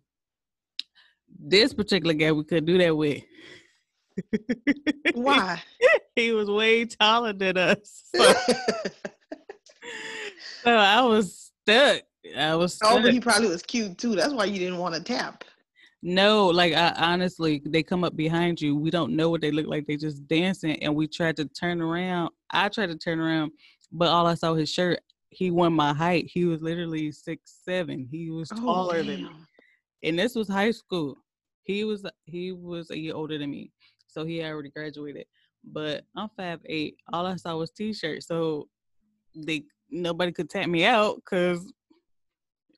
[1.38, 3.22] this particular guy we couldn't do that with.
[5.14, 5.62] Why?
[6.16, 8.04] he was way taller than us.
[10.66, 12.02] So, so I was stuck.
[12.36, 14.14] I was oh, but he probably was cute too.
[14.14, 15.44] That's why you didn't want to tap.
[16.02, 18.76] No, like I honestly, they come up behind you.
[18.76, 19.86] We don't know what they look like.
[19.86, 22.30] They just dancing, and we tried to turn around.
[22.50, 23.52] I tried to turn around,
[23.92, 25.00] but all I saw his shirt.
[25.30, 26.30] He won my height.
[26.32, 28.06] He was literally six seven.
[28.10, 29.30] He was Oh, taller than me,
[30.04, 31.16] and this was high school.
[31.64, 33.72] He was he was a year older than me,
[34.06, 35.26] so he already graduated.
[35.64, 36.96] But I'm five eight.
[37.12, 38.68] All I saw was t-shirt, so
[39.34, 41.72] they nobody could tap me out because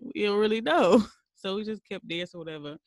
[0.01, 1.05] we don't really know.
[1.41, 2.79] So we just kept dancing, whatever.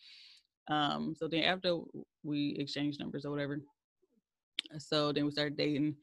[0.67, 1.77] Um, so then after
[2.21, 3.61] we exchanged numbers or whatever,
[4.77, 5.95] so then we started dating.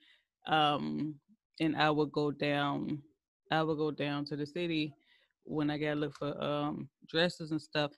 [0.47, 1.15] Um,
[1.61, 3.03] and I would go down,
[3.51, 4.95] I would go down to the city
[5.45, 7.93] when I got to look for um dresses and stuff.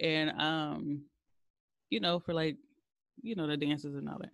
[0.00, 1.02] And um,
[1.90, 2.56] you know, for like,
[3.22, 4.30] you know, the dances and all that.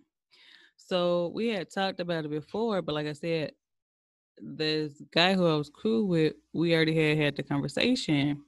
[0.77, 3.51] So we had talked about it before, but like I said,
[4.41, 8.43] this guy who I was cool with, we already had had the conversation.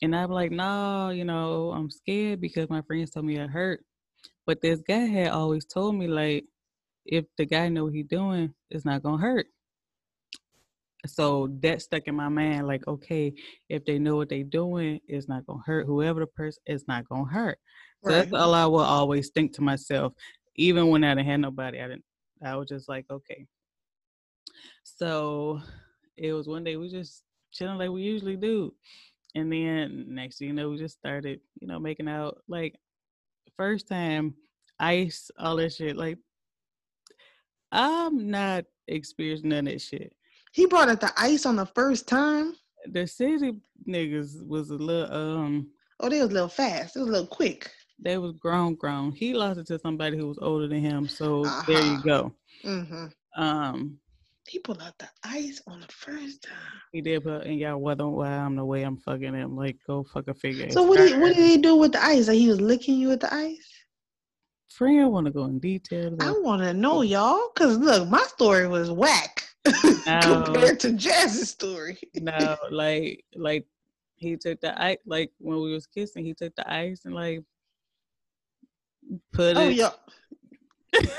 [0.00, 3.84] And I'm like, no, you know, I'm scared because my friends told me I hurt.
[4.46, 6.44] But this guy had always told me like,
[7.04, 9.46] if the guy know what he doing, it's not gonna hurt.
[11.06, 13.34] So that stuck in my mind, like, okay,
[13.68, 16.62] if they know what they're doing, it's not gonna hurt whoever the person.
[16.66, 17.58] It's not gonna hurt.
[18.04, 20.12] So that's all I will always think to myself,
[20.56, 21.80] even when I didn't have nobody.
[21.80, 22.04] I didn't.
[22.44, 23.46] I was just like, okay.
[24.84, 25.60] So
[26.16, 28.74] it was one day we just chilling like we usually do,
[29.34, 32.38] and then next thing you know, we just started, you know, making out.
[32.48, 32.78] Like
[33.56, 34.34] first time,
[34.78, 35.96] ice, all that shit.
[35.96, 36.18] Like
[37.70, 40.14] I'm not experiencing none of that shit.
[40.52, 42.54] He brought up the ice on the first time.
[42.90, 43.52] The city
[43.88, 45.70] niggas was a little um.
[46.00, 46.96] Oh, they was a little fast.
[46.96, 47.70] It was a little quick.
[47.98, 49.12] They was grown, grown.
[49.12, 51.08] He lost it to somebody who was older than him.
[51.08, 52.02] So there you Uh-huh.
[52.04, 52.34] go.
[52.64, 53.06] hmm
[53.36, 53.98] Um,
[54.48, 56.80] He pulled out the ice on the first time.
[56.92, 59.56] he did but and y'all whether why I'm the way I'm fucking him.
[59.56, 60.70] Like, go fuck a figure.
[60.70, 62.28] So what did what did he do with the ice?
[62.28, 63.68] Like he was licking you with the ice?
[64.68, 66.16] Fran want to go in detail.
[66.20, 69.44] I want to know, y'all, because look, my story was whack
[70.06, 70.42] No.
[70.44, 71.98] compared to Jazz's story.
[72.14, 73.66] no, like, like
[74.16, 74.98] he took the ice.
[75.06, 77.42] Like when we was kissing, he took the ice and like
[79.32, 79.66] put Oh, it.
[79.66, 79.68] Oh
[81.00, 81.10] yeah,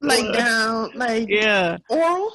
[0.00, 2.32] like down, like yeah, oral.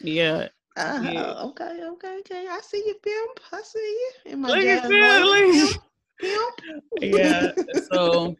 [0.00, 0.48] yeah.
[0.76, 1.32] Uh, Yeah.
[1.50, 2.46] Okay, okay, okay.
[2.48, 3.40] I see you, pimp.
[3.52, 5.74] I see you in my Look at that, voice.
[5.74, 5.82] look.
[6.20, 7.14] Pimp, pimp.
[7.16, 7.52] yeah.
[7.92, 8.36] So,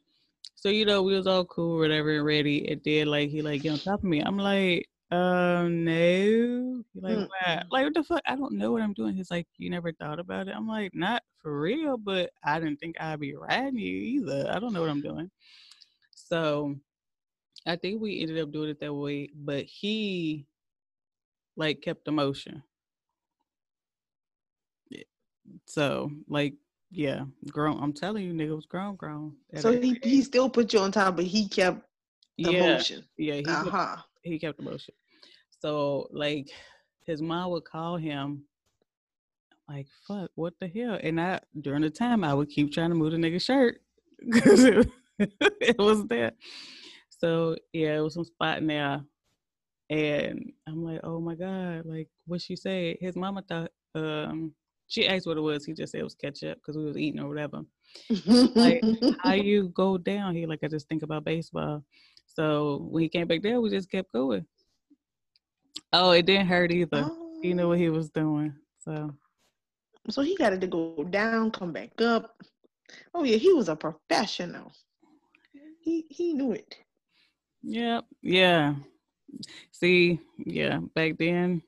[0.54, 2.58] so you know, we was all cool, whatever, and ready.
[2.68, 4.20] It did like he like get on top of me.
[4.20, 5.92] I'm like, um, no.
[6.94, 7.16] He like.
[7.16, 7.28] Mm-mm.
[7.70, 8.22] Like, what the fuck?
[8.26, 9.14] I don't know what I'm doing.
[9.14, 10.54] He's like, you never thought about it.
[10.56, 14.48] I'm like, not for real, but I didn't think I'd be riding you either.
[14.52, 15.30] I don't know what I'm doing.
[16.14, 16.76] So,
[17.66, 20.46] I think we ended up doing it that way, but he
[21.56, 22.62] like kept the motion.
[25.66, 26.54] So, like,
[26.90, 27.82] yeah, grown.
[27.82, 29.36] I'm telling you, nigga was grown, grown.
[29.56, 31.82] So he he still put you on top, but he kept
[32.38, 33.04] the yeah, motion.
[33.16, 33.76] yeah, he Uh kept,
[34.22, 34.94] he kept the motion.
[35.61, 36.48] So like,
[37.06, 38.44] his mom would call him,
[39.68, 42.96] like, "Fuck, what the hell?" And I during the time I would keep trying to
[42.96, 43.80] move the nigga shirt
[44.30, 44.88] because it,
[45.40, 46.32] it was there.
[47.20, 49.02] So yeah, it was some spot in there,
[49.90, 52.96] and I'm like, "Oh my god!" Like, what she said?
[53.00, 53.70] His mama thought.
[53.94, 54.54] um
[54.86, 55.64] she asked what it was.
[55.64, 57.62] He just said it was ketchup because we was eating or whatever.
[58.56, 58.82] Like,
[59.22, 60.48] how you go down here?
[60.48, 61.84] Like I just think about baseball.
[62.26, 64.44] So when he came back there, we just kept going.
[65.92, 67.08] Oh, it didn't hurt either.
[67.42, 68.52] He knew what he was doing.
[68.78, 69.14] So
[70.08, 72.36] So he got it to go down, come back up.
[73.14, 74.72] Oh yeah, he was a professional.
[75.80, 76.76] He he knew it.
[77.62, 78.74] Yeah, yeah.
[79.72, 81.62] See, yeah, back then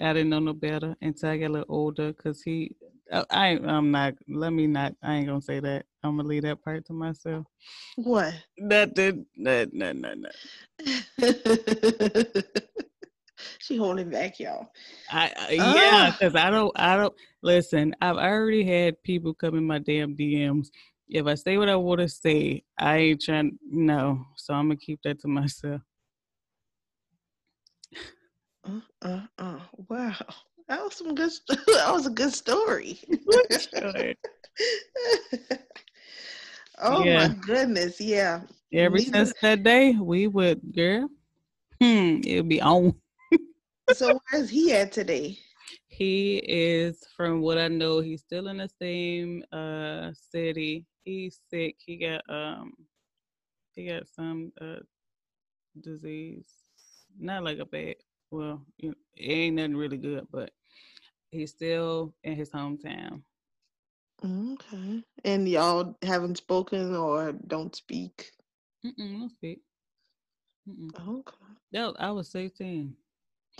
[0.00, 2.12] I didn't know no better until I got a little older.
[2.12, 2.74] Cause he,
[3.12, 4.14] I, I I'm not.
[4.28, 4.94] Let me not.
[5.02, 5.86] I ain't gonna say that.
[6.02, 7.46] I'm gonna leave that part to myself.
[7.96, 8.34] What?
[8.58, 9.24] That did.
[9.42, 10.28] That no no no.
[13.58, 14.68] she holding back, y'all.
[15.10, 16.16] I, I yeah, Ah.
[16.18, 17.94] because I don't, I don't listen.
[18.00, 20.68] I've already had people come in my damn DMs.
[21.08, 23.58] If I say what I want to say, I ain't trying.
[23.70, 25.80] No, so I'm gonna keep that to myself.
[28.64, 29.60] Uh, uh, uh.
[29.88, 30.16] Wow,
[30.68, 31.30] that was some good.
[31.48, 32.98] that was a good story.
[33.50, 34.16] Story.
[36.78, 37.28] oh Yeah.
[37.28, 38.40] my goodness, yeah.
[38.72, 41.08] Ever Neither- since that day, we would, girl.
[41.80, 42.94] Hmm, it'll be on.
[43.92, 45.38] So where's he at today?
[45.88, 50.84] He is, from what I know, he's still in the same uh city.
[51.06, 51.76] He's sick.
[51.86, 52.72] He got um,
[53.74, 54.80] he got some uh
[55.80, 56.48] disease.
[57.18, 57.94] Not like a bad.
[58.32, 60.50] Well, you know, it ain't nothing really good, but
[61.30, 63.22] he's still in his hometown.
[64.24, 68.32] Okay, and y'all haven't spoken or don't speak.
[68.84, 69.60] Mm-mm, no speak.
[70.68, 71.20] Mm-mm.
[71.20, 71.36] Okay.
[71.70, 72.96] That I was sixteen.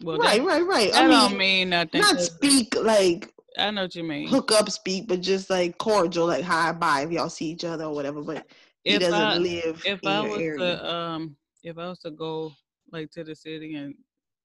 [0.02, 0.92] Well, right, that, right, right.
[0.92, 2.00] that I don't mean, mean nothing.
[2.00, 4.28] not speak like I know what you mean.
[4.28, 7.84] hook up speak, but just like cordial, like hi, bye if y'all see each other
[7.84, 8.22] or whatever.
[8.22, 8.46] But
[8.84, 10.58] he If doesn't I- live if in I your was area.
[10.58, 12.52] to um if I was to go
[12.92, 13.94] like to the city and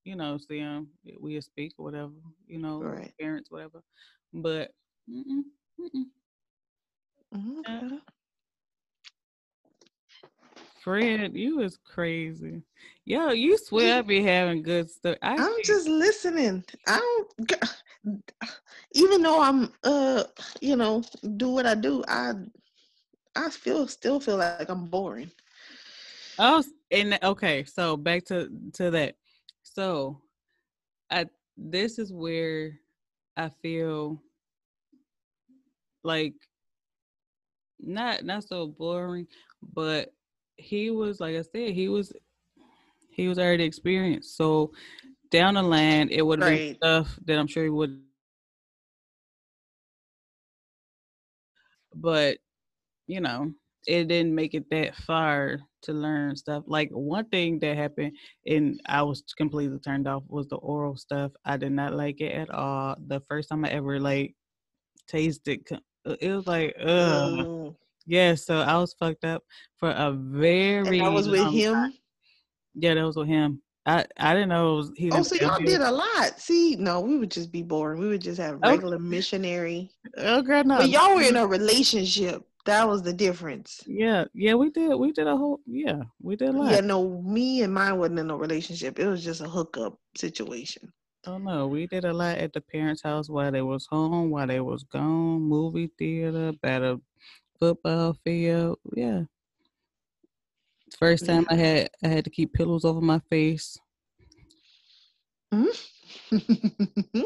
[0.04, 0.90] you know see him,
[1.20, 2.14] we speak or whatever,
[2.48, 3.14] you know, Right.
[3.20, 3.82] parents whatever.
[4.34, 4.72] But
[5.10, 5.44] mm-mm,
[5.80, 6.06] mm-mm.
[7.60, 8.00] okay.
[10.84, 12.64] Fred, you is crazy.
[13.06, 15.16] Yo, you swear I be having good stuff.
[15.22, 16.64] I I'm be- just listening.
[16.88, 17.54] I don't.
[18.94, 20.24] Even though I'm, uh,
[20.60, 21.04] you know,
[21.38, 22.34] do what I do, I,
[23.36, 25.32] I feel still feel like I'm boring.
[26.40, 29.16] Oh, and okay, so back to to that.
[29.62, 30.20] So,
[31.12, 32.80] I this is where
[33.38, 34.22] I feel
[36.04, 36.34] like
[37.80, 39.28] not not so boring,
[39.74, 40.12] but
[40.62, 42.14] he was like I said, he was
[43.12, 44.38] he was already experienced.
[44.38, 44.72] So
[45.32, 48.00] down the line, it would have been stuff that I'm sure he would.
[51.94, 52.38] But
[53.08, 53.52] you know,
[53.88, 56.64] it didn't make it that far to learn stuff.
[56.68, 58.14] Like one thing that happened,
[58.46, 61.32] and I was completely turned off was the oral stuff.
[61.46, 62.96] I did not like it at all.
[63.08, 64.36] The first time I ever like
[65.08, 65.68] tasted,
[66.06, 67.48] it was like, ugh.
[67.48, 67.76] Oh.
[68.06, 69.44] Yeah, so I was fucked up
[69.78, 71.00] for a very.
[71.00, 71.74] and that was with him.
[71.74, 71.94] time.
[72.76, 73.62] Yeah, that was with him.
[73.86, 75.12] I I didn't know it was he.
[75.12, 76.40] Oh, so y'all did a lot.
[76.40, 78.00] See, no, we would just be boring.
[78.00, 78.70] We would just have Oh.
[78.70, 79.90] regular missionary.
[80.18, 80.78] Oh, girl, no.
[80.78, 82.44] But y'all were in a relationship.
[82.68, 83.82] That was the difference.
[83.88, 84.94] Yeah, yeah, we did.
[84.96, 85.62] We did a whole.
[85.66, 86.72] Yeah, we did a lot.
[86.72, 89.00] Yeah, no, me and mine wasn't in a relationship.
[89.00, 90.94] It was just a hookup situation.
[91.26, 94.46] Oh no, we did a lot at the parents' house while they was home, while
[94.48, 95.42] they was gone.
[95.42, 97.00] Movie theater, at a
[97.62, 98.80] football field.
[98.96, 99.22] Yeah.
[101.00, 103.78] First time I had I had to keep pillows over my face.
[105.54, 105.70] Mm-hmm.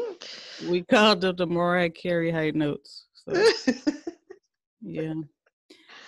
[0.68, 3.06] We called them the Mariah Carey high notes.
[3.14, 3.34] So
[4.80, 5.12] yeah,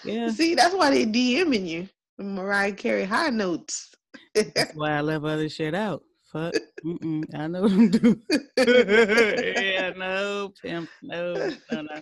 [0.05, 0.31] yeah.
[0.31, 1.89] See, that's why they DMing you.
[2.19, 3.95] Mariah Carey high notes.
[4.35, 6.03] That's why I left other shit out.
[6.33, 6.55] Fuck.
[6.85, 8.23] Mm-mm, I know what I'm doing.
[8.57, 11.35] yeah, no, pimp, no,
[11.73, 12.01] no, no.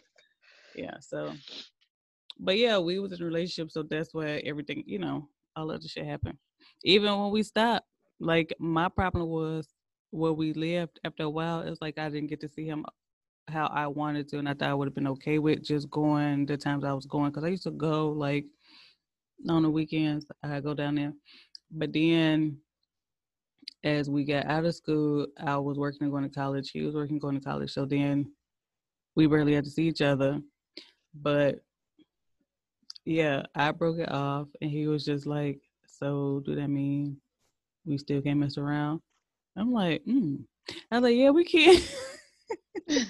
[0.75, 1.33] Yeah, so,
[2.39, 5.83] but yeah, we was in a relationship, so that's where everything, you know, all of
[5.83, 6.39] the shit happened.
[6.85, 7.87] Even when we stopped,
[8.21, 9.69] like my problem was
[10.11, 11.01] where we lived.
[11.05, 12.85] After a while, it's like I didn't get to see him
[13.49, 16.47] how I wanted to, and I thought I would have been okay with just going
[16.47, 18.47] the times I was going, because I used to go like
[19.49, 20.27] on the weekends.
[20.43, 21.13] I go down there,
[21.71, 22.59] but then
[23.85, 26.71] as we got out of school, I was working and going to college.
[26.71, 27.73] He was working going to college.
[27.73, 28.33] So then
[29.15, 30.41] we barely had to see each other.
[31.15, 31.61] But
[33.07, 37.19] yeah, I broke it off and he was just like, So do that mean
[37.87, 39.01] we still can't mess around?
[39.57, 40.43] I'm like, mm.
[40.91, 41.81] I was like, Yeah, we can.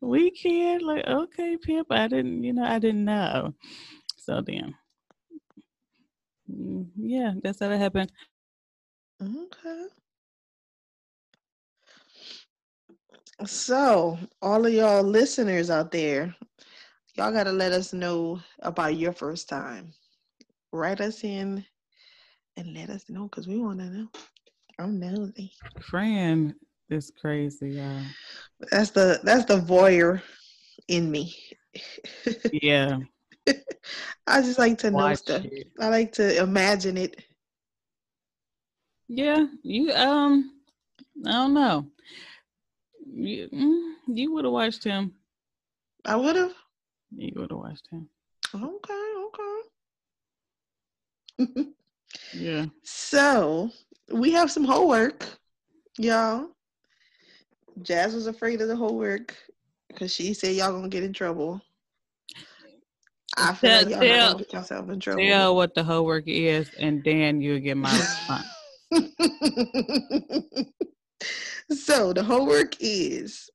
[0.00, 0.80] we can.
[0.80, 1.86] Like, okay, Pip.
[1.90, 3.54] I didn't, you know, I didn't know.
[4.16, 4.74] So then,
[6.50, 8.12] mm, yeah, that's how that happened.
[9.20, 9.86] Okay.
[13.44, 16.34] So, all of y'all listeners out there,
[17.14, 19.92] y'all got to let us know about your first time.
[20.72, 21.64] Write us in
[22.56, 24.08] and let us know because we want to know.
[24.78, 25.52] I'm nosy.
[25.82, 26.54] Fran
[26.88, 28.02] is crazy, y'all.
[28.70, 30.22] That's the that's the voyeur
[30.88, 31.34] in me.
[32.52, 32.98] Yeah.
[34.26, 35.44] I just like to know stuff.
[35.44, 35.68] it.
[35.80, 37.22] I like to imagine it.
[39.08, 40.52] Yeah, you um,
[41.26, 41.86] I don't know.
[43.06, 45.12] You, mm, you would have watched him.
[46.04, 46.54] I would have.
[47.16, 48.08] You would have watched him.
[48.54, 49.12] Okay,
[51.38, 51.66] okay.
[52.34, 52.66] Yeah.
[52.84, 53.70] So
[54.10, 55.26] we have some homework,
[55.98, 56.48] y'all.
[57.82, 59.34] Jazz was afraid of the homework
[59.88, 61.60] because she said y'all gonna get in trouble.
[63.36, 65.22] I feel like Tell- y'all tell- gonna get yourself in trouble.
[65.22, 68.46] Tell what the homework is, and then you'll get my response.
[71.70, 73.48] so the homework is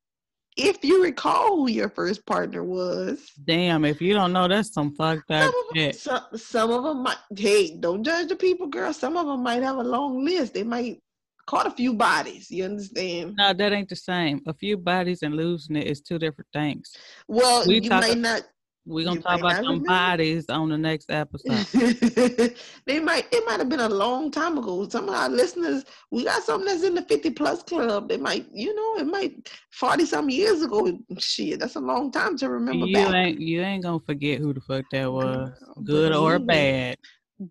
[0.58, 4.94] if you recall who your first partner was, Damn, if you don't know, that's some
[4.96, 5.96] fucked up some of, shit.
[5.96, 9.62] some, some of them might hey don't judge the people girl some of them might
[9.64, 11.00] have a long list they might
[11.46, 14.42] caught a few bodies you understand No, that ain't the same.
[14.48, 16.92] A few bodies and losing it is two different things.
[17.28, 18.44] well We you might not
[18.88, 21.66] We're gonna You talk about some bodies on the next episode.
[22.86, 26.24] they might it might have been a long time ago some of our listeners we
[26.24, 30.06] got something that's in the 50 plus club they might you know it might 40
[30.06, 33.84] some years ago shit that's a long time to remember you back ain't you ain't
[33.84, 35.52] gonna forget who the fuck that was,
[35.84, 36.98] good or bad.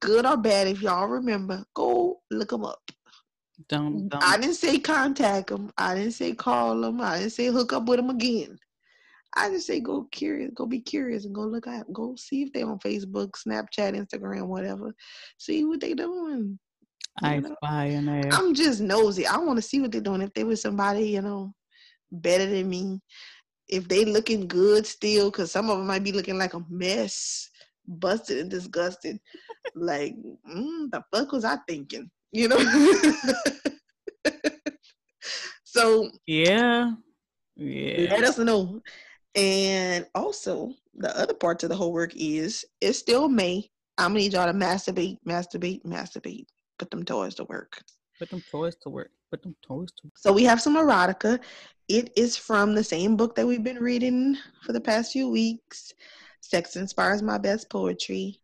[0.01, 2.81] good or bad if y'all remember go look them up
[3.69, 4.23] Don't don't.
[4.23, 5.71] I didn't say contact them.
[5.79, 7.01] I didn't say call them.
[7.01, 8.59] I didn't say hook up with them again.
[9.37, 12.53] I just say go curious, go be curious and go look at, go see if
[12.53, 14.95] they on Facebook, Snapchat, Instagram, whatever.
[15.39, 16.59] See what they doing.
[17.23, 17.55] I know?
[17.63, 18.33] spy in there.
[18.33, 19.27] I'm just nosy.
[19.27, 20.23] I want to see what they're doing.
[20.23, 21.55] If they with somebody, you know,
[22.11, 23.01] better than me.
[23.69, 27.51] If they looking good still, because some of them might be looking like a mess,
[27.87, 29.19] busted and disgusted.
[29.75, 30.15] like,
[30.49, 32.11] mm, the fuck was I thinking?
[32.33, 32.59] You know.
[35.65, 36.93] so Yeah.
[37.57, 38.11] Yeah.
[38.11, 38.81] let us know.
[39.37, 43.71] And also, the other part to the whole work is it's still May.
[43.99, 46.47] I'm gonna need y'all to masturbate, masturbate, masturbate.
[46.79, 47.83] Put them toys to work.
[48.19, 49.11] Put them toys to work.
[49.31, 50.13] Put them toys to work.
[50.17, 51.39] So we have some erotica.
[51.89, 55.93] It is from the same book that we've been reading for the past few weeks.
[56.41, 58.41] Sex Inspires My Best Poetry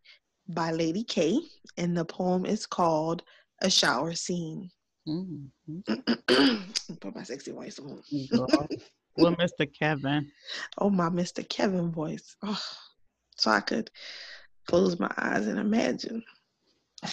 [0.48, 1.38] by Lady K.
[1.78, 3.22] And the poem is called
[3.62, 4.70] A Shower Scene.
[5.08, 5.48] Mm,
[7.00, 8.02] Put my sexy voice on.
[9.16, 9.72] well, Mr.
[9.72, 10.30] Kevin.
[10.78, 11.48] Oh, my Mr.
[11.48, 12.36] Kevin voice.
[12.42, 12.62] Oh,
[13.36, 13.90] so I could
[14.66, 16.22] close my eyes and imagine.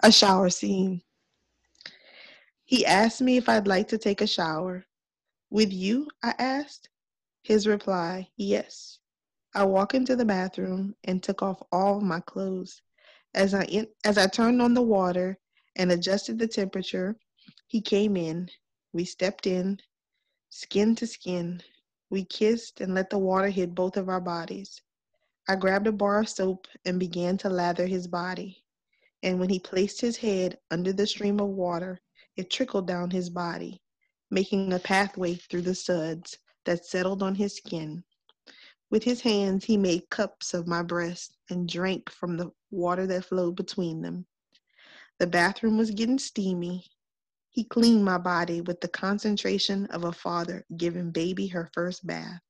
[0.00, 1.02] a shower scene.
[2.64, 4.84] He asked me if I'd like to take a shower.
[5.50, 6.08] With you?
[6.22, 6.88] I asked.
[7.42, 8.98] His reply, yes.
[9.54, 12.82] I walked into the bathroom and took off all my clothes.
[13.34, 15.38] As I in, as I turned on the water
[15.76, 17.16] and adjusted the temperature,
[17.66, 18.48] he came in.
[18.92, 19.80] We stepped in,
[20.48, 21.62] skin to skin.
[22.10, 24.80] We kissed and let the water hit both of our bodies.
[25.48, 28.62] I grabbed a bar of soap and began to lather his body.
[29.22, 32.00] And when he placed his head under the stream of water,
[32.36, 33.80] it trickled down his body,
[34.30, 38.04] making a pathway through the suds that settled on his skin.
[38.90, 43.24] With his hands, he made cups of my breast and drank from the water that
[43.24, 44.26] flowed between them.
[45.18, 46.84] The bathroom was getting steamy.
[47.56, 52.42] He cleaned my body with the concentration of a father giving baby her first bath.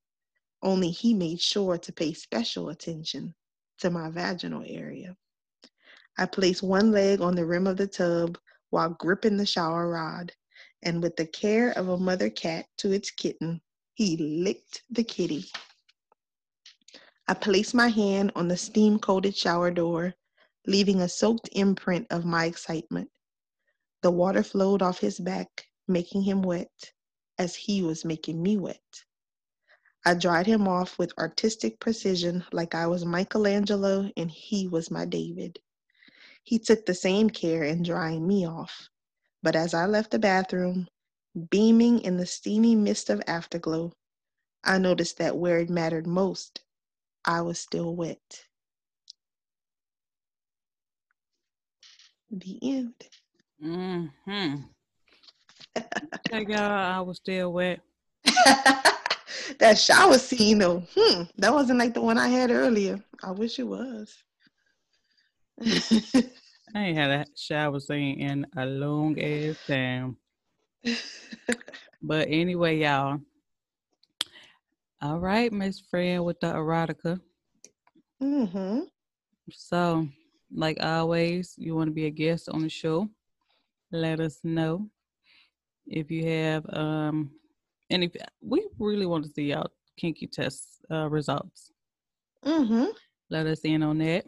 [0.63, 3.33] Only he made sure to pay special attention
[3.79, 5.17] to my vaginal area.
[6.19, 8.37] I placed one leg on the rim of the tub
[8.71, 10.33] while gripping the shower rod,
[10.83, 13.61] and with the care of a mother cat to its kitten,
[13.95, 15.45] he licked the kitty.
[17.29, 20.15] I placed my hand on the steam coated shower door,
[20.67, 23.09] leaving a soaked imprint of my excitement.
[24.07, 26.93] The water flowed off his back, making him wet,
[27.41, 29.05] as he was making me wet.
[30.05, 35.07] I dried him off with artistic precision, like I was Michelangelo and he was my
[35.07, 35.59] David.
[36.45, 38.91] He took the same care in drying me off.
[39.43, 40.87] But as I left the bathroom,
[41.51, 43.93] beaming in the steamy mist of afterglow,
[44.63, 46.63] I noticed that where it mattered most,
[47.25, 48.47] I was still wet.
[52.31, 52.95] The end.
[53.65, 54.57] Mm-hmm.
[56.29, 57.81] Check out I was still wet.
[59.59, 63.03] that shower scene, though, hmm, that wasn't like the one I had earlier.
[63.23, 64.17] I wish it was.
[65.65, 66.25] I
[66.75, 70.17] ain't had a shower scene in a long ass time.
[72.03, 73.19] But anyway, y'all.
[75.03, 77.21] All right, Miss Fran with the erotica.
[78.23, 78.81] mm-hmm.
[79.51, 80.09] So,
[80.53, 83.09] like always, you want to be a guest on the show,
[83.93, 84.89] let us know.
[85.87, 87.31] If you have um
[87.91, 88.11] any
[88.41, 91.71] we really want to see y'all kinky test uh, results.
[92.45, 92.87] Mm-hmm.
[93.31, 94.25] Let us in on that.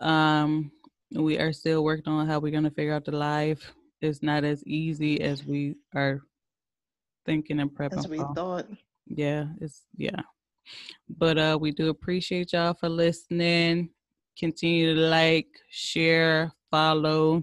[0.00, 0.70] Um
[1.14, 3.62] we are still working on how we're gonna figure out the live.
[4.00, 6.20] It's not as easy as we are
[7.24, 8.34] thinking and prepping what we for.
[8.34, 8.66] thought.
[9.06, 10.20] yeah it's yeah
[11.08, 13.88] but uh we do appreciate y'all for listening
[14.38, 17.42] continue to like share follow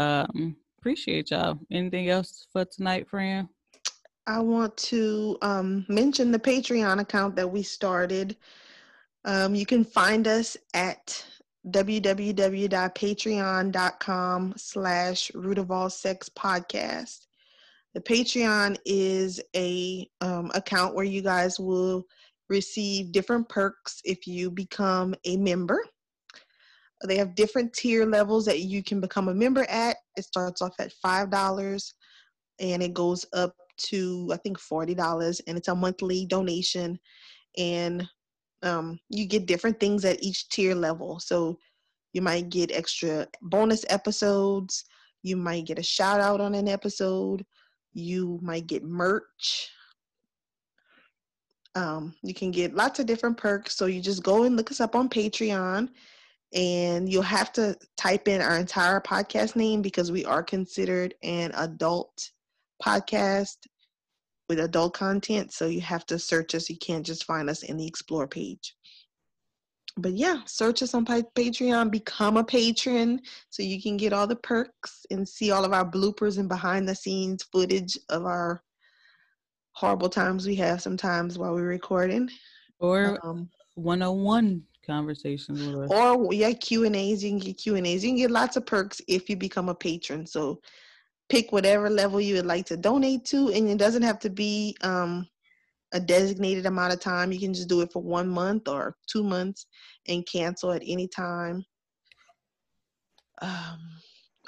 [0.00, 3.48] um appreciate y'all anything else for tonight Fran
[4.28, 8.36] I want to um, mention the Patreon account that we started.
[9.24, 11.24] Um, you can find us at
[11.68, 17.26] www.patreon.com slash root of all sex podcast.
[17.94, 22.04] The Patreon is a um, account where you guys will
[22.48, 25.80] receive different perks if you become a member.
[27.04, 29.96] They have different tier levels that you can become a member at.
[30.16, 31.92] It starts off at $5
[32.58, 36.98] and it goes up to I think forty dollars, and it's a monthly donation,
[37.58, 38.06] and
[38.62, 41.20] um, you get different things at each tier level.
[41.20, 41.58] So
[42.12, 44.84] you might get extra bonus episodes.
[45.22, 47.44] You might get a shout out on an episode.
[47.92, 49.68] You might get merch.
[51.74, 53.76] Um, you can get lots of different perks.
[53.76, 55.90] So you just go and look us up on Patreon,
[56.54, 61.50] and you'll have to type in our entire podcast name because we are considered an
[61.54, 62.30] adult
[62.82, 63.56] podcast
[64.48, 65.52] with adult content.
[65.52, 66.70] So you have to search us.
[66.70, 68.76] You can't just find us in the explore page.
[69.98, 74.36] But yeah, search us on Patreon, become a patron so you can get all the
[74.36, 78.62] perks and see all of our bloopers and behind the scenes footage of our
[79.72, 82.28] horrible times we have sometimes while we're recording.
[82.78, 87.22] or Um, one-on-one conversations with us or yeah, Q and A's.
[87.22, 88.04] You can get Q and A's.
[88.04, 90.26] You can get lots of perks if you become a patron.
[90.26, 90.60] So
[91.28, 94.76] pick whatever level you would like to donate to, and it doesn't have to be
[94.82, 95.26] um,
[95.92, 97.32] a designated amount of time.
[97.32, 99.66] You can just do it for one month or two months
[100.08, 101.64] and cancel at any time.
[103.42, 103.78] Um,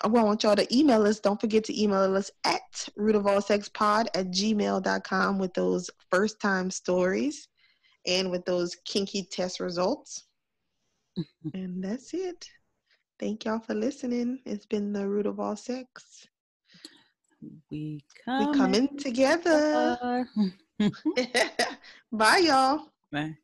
[0.03, 1.19] I want y'all to email us.
[1.19, 7.49] Don't forget to email us at rootofallsexpod at gmail.com with those first time stories
[8.07, 10.28] and with those kinky test results.
[11.55, 12.49] and that's it.
[13.19, 14.41] Thank y'all for listening.
[14.47, 16.27] It's been the root of all sex.
[17.71, 18.03] We
[18.39, 19.97] We come coming together.
[19.99, 20.29] together.
[22.13, 22.89] Bye, y'all.
[23.11, 23.37] Bye.